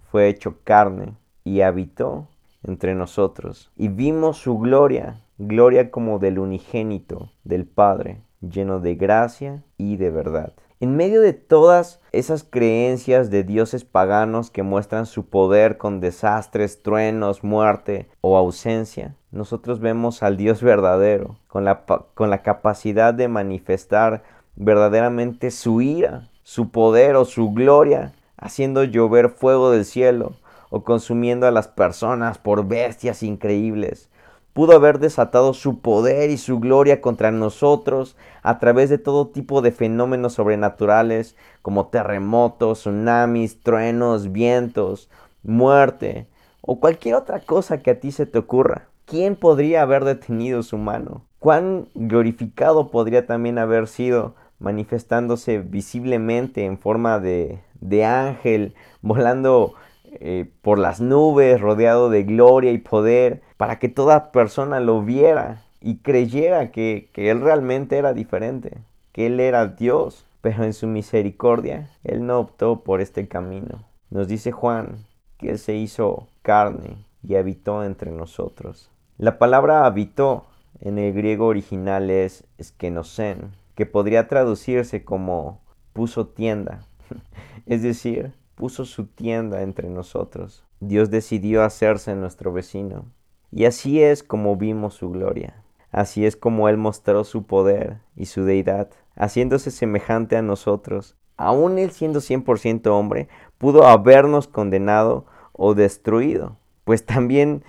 fue 0.09 0.27
hecho 0.27 0.57
carne 0.63 1.13
y 1.43 1.61
habitó 1.61 2.27
entre 2.67 2.95
nosotros, 2.95 3.71
y 3.75 3.87
vimos 3.87 4.37
su 4.37 4.57
gloria, 4.57 5.21
gloria 5.37 5.91
como 5.91 6.19
del 6.19 6.39
unigénito 6.39 7.31
del 7.43 7.65
Padre, 7.65 8.21
lleno 8.41 8.79
de 8.79 8.95
gracia 8.95 9.63
y 9.77 9.97
de 9.97 10.09
verdad. 10.11 10.53
En 10.81 10.97
medio 10.97 11.21
de 11.21 11.33
todas 11.33 12.01
esas 12.11 12.43
creencias 12.43 13.29
de 13.29 13.43
dioses 13.43 13.85
paganos 13.85 14.51
que 14.51 14.61
muestran 14.61 15.05
su 15.05 15.27
poder 15.27 15.77
con 15.77 16.01
desastres, 16.01 16.83
truenos, 16.83 17.43
muerte 17.43 18.09
o 18.21 18.37
ausencia, 18.37 19.15
nosotros 19.31 19.79
vemos 19.79 20.21
al 20.21 20.35
Dios 20.37 20.61
verdadero, 20.61 21.37
con 21.47 21.63
la, 21.63 21.85
con 22.13 22.29
la 22.29 22.41
capacidad 22.41 23.13
de 23.13 23.27
manifestar 23.29 24.23
verdaderamente 24.55 25.49
su 25.49 25.81
ira, 25.81 26.29
su 26.43 26.71
poder 26.71 27.15
o 27.15 27.25
su 27.25 27.51
gloria, 27.51 28.13
haciendo 28.37 28.83
llover 28.83 29.29
fuego 29.29 29.71
del 29.71 29.85
cielo 29.85 30.33
o 30.75 30.83
consumiendo 30.83 31.47
a 31.47 31.51
las 31.51 31.69
personas 31.69 32.37
por 32.37 32.67
bestias 32.67 33.23
increíbles, 33.23 34.09
pudo 34.51 34.73
haber 34.73 34.99
desatado 34.99 35.53
su 35.53 35.79
poder 35.79 36.29
y 36.29 36.37
su 36.37 36.59
gloria 36.59 36.99
contra 36.99 37.31
nosotros 37.31 38.17
a 38.43 38.59
través 38.59 38.89
de 38.89 38.97
todo 38.97 39.27
tipo 39.27 39.61
de 39.61 39.71
fenómenos 39.71 40.33
sobrenaturales 40.33 41.37
como 41.61 41.87
terremotos, 41.87 42.81
tsunamis, 42.81 43.61
truenos, 43.61 44.33
vientos, 44.33 45.09
muerte 45.43 46.27
o 46.59 46.81
cualquier 46.81 47.15
otra 47.15 47.39
cosa 47.39 47.77
que 47.81 47.91
a 47.91 47.99
ti 48.01 48.11
se 48.11 48.25
te 48.25 48.39
ocurra. 48.39 48.89
¿Quién 49.05 49.37
podría 49.37 49.81
haber 49.81 50.03
detenido 50.03 50.61
su 50.61 50.77
mano? 50.77 51.21
¿Cuán 51.39 51.87
glorificado 51.95 52.91
podría 52.91 53.25
también 53.25 53.59
haber 53.59 53.87
sido 53.87 54.35
manifestándose 54.59 55.59
visiblemente 55.59 56.65
en 56.65 56.77
forma 56.77 57.19
de, 57.19 57.61
de 57.79 58.03
ángel, 58.03 58.75
volando 59.01 59.75
eh, 60.21 60.49
por 60.61 60.79
las 60.79 61.01
nubes, 61.01 61.59
rodeado 61.59 62.09
de 62.09 62.23
gloria 62.23 62.71
y 62.71 62.77
poder, 62.77 63.41
para 63.57 63.79
que 63.79 63.89
toda 63.89 64.31
persona 64.31 64.79
lo 64.79 65.01
viera 65.01 65.61
y 65.81 65.97
creyera 65.97 66.71
que, 66.71 67.09
Él 67.15 67.41
realmente 67.41 67.97
era 67.97 68.13
diferente, 68.13 68.77
que 69.11 69.27
Él 69.27 69.39
era 69.39 69.67
Dios, 69.67 70.25
pero 70.41 70.63
en 70.63 70.73
su 70.73 70.87
misericordia 70.87 71.89
Él 72.03 72.25
no 72.25 72.39
optó 72.39 72.81
por 72.81 73.01
este 73.01 73.27
camino. 73.27 73.83
Nos 74.09 74.27
dice 74.27 74.51
Juan 74.51 75.05
que 75.37 75.51
Él 75.51 75.59
se 75.59 75.75
hizo 75.75 76.27
carne 76.41 76.97
y 77.21 77.35
habitó 77.35 77.83
entre 77.83 78.11
nosotros. 78.11 78.89
La 79.17 79.37
palabra 79.37 79.85
habitó 79.85 80.45
en 80.81 80.97
el 80.97 81.13
griego 81.13 81.47
original 81.47 82.09
es 82.09 82.43
skenosen, 82.61 83.51
que 83.75 83.85
podría 83.85 84.27
traducirse 84.27 85.03
como 85.03 85.61
puso 85.93 86.27
tienda, 86.27 86.85
es 87.65 87.81
decir, 87.81 88.33
puso 88.55 88.85
su 88.85 89.05
tienda 89.05 89.61
entre 89.61 89.89
nosotros. 89.89 90.63
Dios 90.79 91.09
decidió 91.09 91.63
hacerse 91.63 92.15
nuestro 92.15 92.51
vecino. 92.51 93.05
Y 93.51 93.65
así 93.65 94.01
es 94.01 94.23
como 94.23 94.55
vimos 94.55 94.95
su 94.95 95.11
gloria. 95.11 95.63
Así 95.91 96.25
es 96.25 96.35
como 96.35 96.67
Él 96.67 96.77
mostró 96.77 97.23
su 97.23 97.43
poder 97.43 97.99
y 98.15 98.25
su 98.25 98.43
deidad, 98.43 98.89
haciéndose 99.15 99.71
semejante 99.71 100.35
a 100.35 100.41
nosotros. 100.41 101.15
Aún 101.37 101.77
Él 101.77 101.91
siendo 101.91 102.19
100% 102.19 102.87
hombre, 102.87 103.29
pudo 103.57 103.85
habernos 103.85 104.47
condenado 104.47 105.25
o 105.53 105.73
destruido. 105.73 106.57
Pues 106.83 107.05
también 107.05 107.63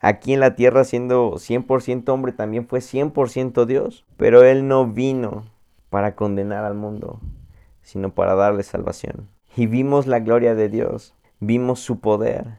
aquí 0.00 0.34
en 0.34 0.40
la 0.40 0.56
tierra 0.56 0.84
siendo 0.84 1.32
100% 1.32 2.08
hombre, 2.10 2.32
también 2.32 2.66
fue 2.66 2.80
100% 2.80 3.64
Dios. 3.64 4.04
Pero 4.16 4.42
Él 4.42 4.68
no 4.68 4.86
vino 4.86 5.44
para 5.88 6.14
condenar 6.14 6.64
al 6.64 6.74
mundo, 6.74 7.20
sino 7.82 8.14
para 8.14 8.34
darle 8.34 8.62
salvación 8.62 9.28
y 9.56 9.66
vimos 9.66 10.06
la 10.06 10.20
gloria 10.20 10.54
de 10.54 10.68
Dios, 10.68 11.14
vimos 11.40 11.80
su 11.80 12.00
poder, 12.00 12.58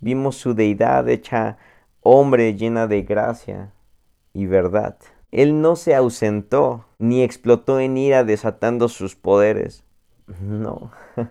vimos 0.00 0.36
su 0.36 0.54
deidad 0.54 1.08
hecha 1.08 1.58
hombre 2.00 2.54
llena 2.54 2.86
de 2.86 3.02
gracia 3.02 3.72
y 4.32 4.46
verdad. 4.46 4.96
Él 5.32 5.60
no 5.60 5.76
se 5.76 5.94
ausentó 5.94 6.86
ni 6.98 7.22
explotó 7.22 7.80
en 7.80 7.96
ira 7.96 8.24
desatando 8.24 8.88
sus 8.88 9.16
poderes. 9.16 9.84
No. 10.40 10.92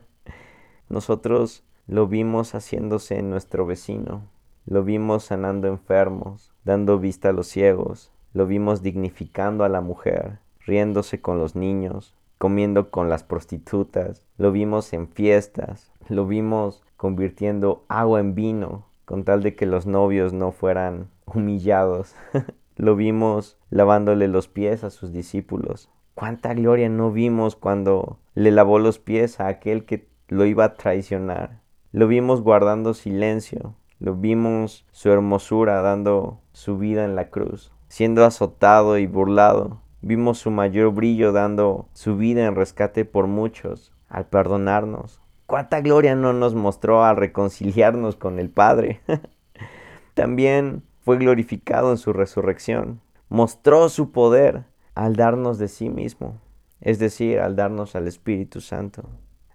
Nosotros 0.89 1.63
lo 1.87 2.07
vimos 2.07 2.55
haciéndose 2.55 3.21
nuestro 3.21 3.65
vecino. 3.65 4.23
Lo 4.65 4.83
vimos 4.83 5.25
sanando 5.25 5.67
enfermos, 5.67 6.51
dando 6.63 6.99
vista 6.99 7.29
a 7.29 7.33
los 7.33 7.47
ciegos, 7.47 8.11
lo 8.33 8.47
vimos 8.47 8.81
dignificando 8.81 9.63
a 9.63 9.69
la 9.69 9.81
mujer, 9.81 10.39
riéndose 10.65 11.21
con 11.21 11.37
los 11.37 11.55
niños, 11.55 12.15
comiendo 12.37 12.91
con 12.91 13.09
las 13.09 13.23
prostitutas, 13.23 14.25
lo 14.37 14.51
vimos 14.51 14.93
en 14.93 15.07
fiestas, 15.07 15.91
lo 16.09 16.27
vimos 16.27 16.83
convirtiendo 16.97 17.83
agua 17.87 18.19
en 18.19 18.35
vino, 18.35 18.85
con 19.05 19.23
tal 19.23 19.43
de 19.43 19.55
que 19.55 19.65
los 19.65 19.85
novios 19.85 20.33
no 20.33 20.51
fueran 20.51 21.09
humillados. 21.25 22.15
lo 22.75 22.95
vimos 22.95 23.57
lavándole 23.69 24.27
los 24.27 24.47
pies 24.47 24.83
a 24.83 24.89
sus 24.89 25.13
discípulos. 25.13 25.89
¿Cuánta 26.13 26.53
gloria 26.53 26.89
no 26.89 27.11
vimos 27.11 27.55
cuando 27.55 28.19
le 28.35 28.51
lavó 28.51 28.79
los 28.79 28.99
pies 28.99 29.39
a 29.39 29.47
aquel 29.47 29.85
que 29.85 30.07
lo 30.27 30.45
iba 30.45 30.65
a 30.65 30.73
traicionar? 30.75 31.59
Lo 31.91 32.07
vimos 32.07 32.41
guardando 32.41 32.93
silencio, 32.93 33.75
lo 33.99 34.15
vimos 34.15 34.85
su 34.91 35.11
hermosura 35.11 35.81
dando 35.81 36.39
su 36.51 36.77
vida 36.77 37.05
en 37.05 37.15
la 37.15 37.29
cruz, 37.29 37.71
siendo 37.87 38.25
azotado 38.25 38.97
y 38.97 39.07
burlado. 39.07 39.81
Vimos 40.07 40.37
su 40.37 40.51
mayor 40.51 40.93
brillo 40.93 41.31
dando 41.31 41.89
su 41.93 42.15
vida 42.15 42.45
en 42.45 42.53
rescate 42.53 43.05
por 43.05 43.25
muchos, 43.25 43.91
al 44.07 44.27
perdonarnos. 44.27 45.19
¿Cuánta 45.47 45.81
gloria 45.81 46.13
no 46.13 46.31
nos 46.31 46.53
mostró 46.53 47.03
al 47.03 47.17
reconciliarnos 47.17 48.15
con 48.15 48.37
el 48.37 48.51
Padre? 48.51 49.01
También 50.13 50.83
fue 51.01 51.17
glorificado 51.17 51.89
en 51.89 51.97
su 51.97 52.13
resurrección. 52.13 53.01
Mostró 53.29 53.89
su 53.89 54.11
poder 54.11 54.65
al 54.93 55.15
darnos 55.15 55.57
de 55.57 55.69
sí 55.69 55.89
mismo, 55.89 56.39
es 56.81 56.99
decir, 56.99 57.39
al 57.39 57.55
darnos 57.55 57.95
al 57.95 58.07
Espíritu 58.07 58.61
Santo. 58.61 59.09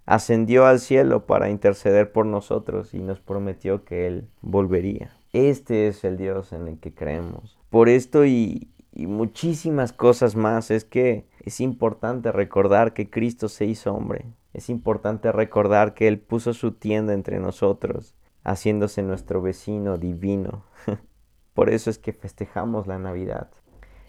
Ascendió 0.05 0.65
al 0.65 0.81
cielo 0.81 1.27
para 1.27 1.49
interceder 1.49 2.11
por 2.11 2.25
nosotros 2.25 2.93
y 2.93 2.99
nos 2.99 3.21
prometió 3.21 3.85
que 3.85 4.05
Él 4.05 4.27
volvería. 4.41 5.15
Este 5.31 5.87
es 5.87 6.03
el 6.03 6.17
Dios 6.17 6.51
en 6.51 6.67
el 6.67 6.77
que 6.77 6.93
creemos. 6.93 7.57
Por 7.69 7.87
esto 7.87 8.25
y, 8.25 8.67
y 8.93 9.07
muchísimas 9.07 9.93
cosas 9.93 10.35
más 10.35 10.69
es 10.69 10.83
que 10.83 11.25
es 11.39 11.61
importante 11.61 12.31
recordar 12.31 12.93
que 12.93 13.09
Cristo 13.09 13.47
se 13.47 13.65
hizo 13.65 13.93
hombre. 13.93 14.25
Es 14.53 14.69
importante 14.69 15.31
recordar 15.31 15.93
que 15.93 16.07
Él 16.07 16.19
puso 16.19 16.53
su 16.53 16.73
tienda 16.73 17.13
entre 17.13 17.39
nosotros, 17.39 18.15
haciéndose 18.43 19.01
nuestro 19.01 19.41
vecino 19.41 19.97
divino. 19.97 20.65
Por 21.53 21.69
eso 21.69 21.89
es 21.89 21.99
que 21.99 22.11
festejamos 22.11 22.85
la 22.85 22.99
Navidad. 22.99 23.49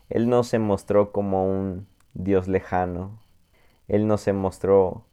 Él 0.08 0.28
no 0.28 0.42
se 0.42 0.58
mostró 0.58 1.12
como 1.12 1.46
un 1.46 1.86
Dios 2.14 2.48
lejano. 2.48 3.20
Él 3.86 4.06
no 4.06 4.18
se 4.18 4.32
mostró 4.32 5.06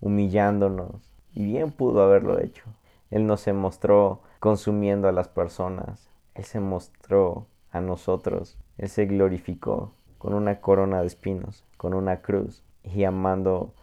humillándonos. 0.00 1.12
Y 1.34 1.44
bien 1.44 1.72
pudo 1.72 2.02
haberlo 2.02 2.38
hecho. 2.38 2.64
Él 3.10 3.26
no 3.26 3.36
se 3.36 3.52
mostró 3.52 4.22
consumiendo 4.38 5.08
a 5.08 5.12
las 5.12 5.28
personas. 5.28 6.08
Él 6.34 6.44
se 6.44 6.60
mostró 6.60 7.46
a 7.70 7.80
nosotros. 7.80 8.56
Él 8.78 8.88
se 8.88 9.06
glorificó 9.06 9.92
con 10.18 10.34
una 10.34 10.60
corona 10.60 11.00
de 11.00 11.06
espinos, 11.08 11.64
con 11.76 11.94
una 11.94 12.22
cruz 12.22 12.62
y 12.84 13.04
amando 13.04 13.74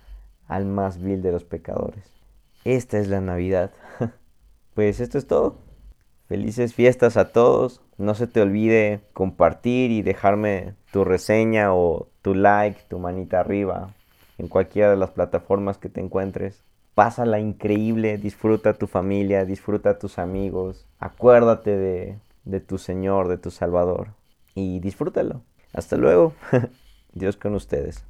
al 0.48 0.66
más 0.66 1.02
vil 1.02 1.22
de 1.22 1.34
los 1.34 1.44
pecadores. 1.44 2.12
Esta 2.64 2.98
es 2.98 3.10
la 3.10 3.22
Navidad. 3.22 3.72
pues 4.74 5.02
esto 5.02 5.18
es 5.18 5.28
todo. 5.28 5.58
Felices 6.28 6.74
fiestas 6.74 7.18
a 7.18 7.32
todos. 7.32 7.82
No 7.98 8.16
se 8.16 8.26
te 8.26 8.42
olvide 8.42 9.02
compartir 9.14 9.92
y 9.92 10.02
dejarme 10.02 10.76
tu 10.92 11.04
reseña 11.04 11.74
o 11.74 12.08
tu 12.22 12.34
like, 12.34 12.82
tu 12.88 12.98
manita 12.98 13.42
arriba 13.42 13.94
en 14.38 14.48
cualquiera 14.48 14.90
de 14.90 14.98
las 14.98 15.12
plataformas 15.12 15.78
que 15.78 15.90
te 15.90 16.02
encuentres. 16.02 16.64
Pásala 16.94 17.40
increíble, 17.40 18.18
disfruta 18.18 18.74
tu 18.74 18.88
familia, 18.88 19.46
disfruta 19.46 20.00
tus 20.00 20.18
amigos, 20.18 20.88
acuérdate 20.98 21.76
de, 21.76 22.20
de 22.46 22.60
tu 22.62 22.78
Señor, 22.78 23.28
de 23.28 23.38
tu 23.38 23.52
Salvador 23.52 24.10
y 24.56 24.80
disfrútalo. 24.80 25.44
Hasta 25.74 25.98
luego. 25.98 26.34
Dios 27.14 27.38
con 27.38 27.54
ustedes. 27.54 28.04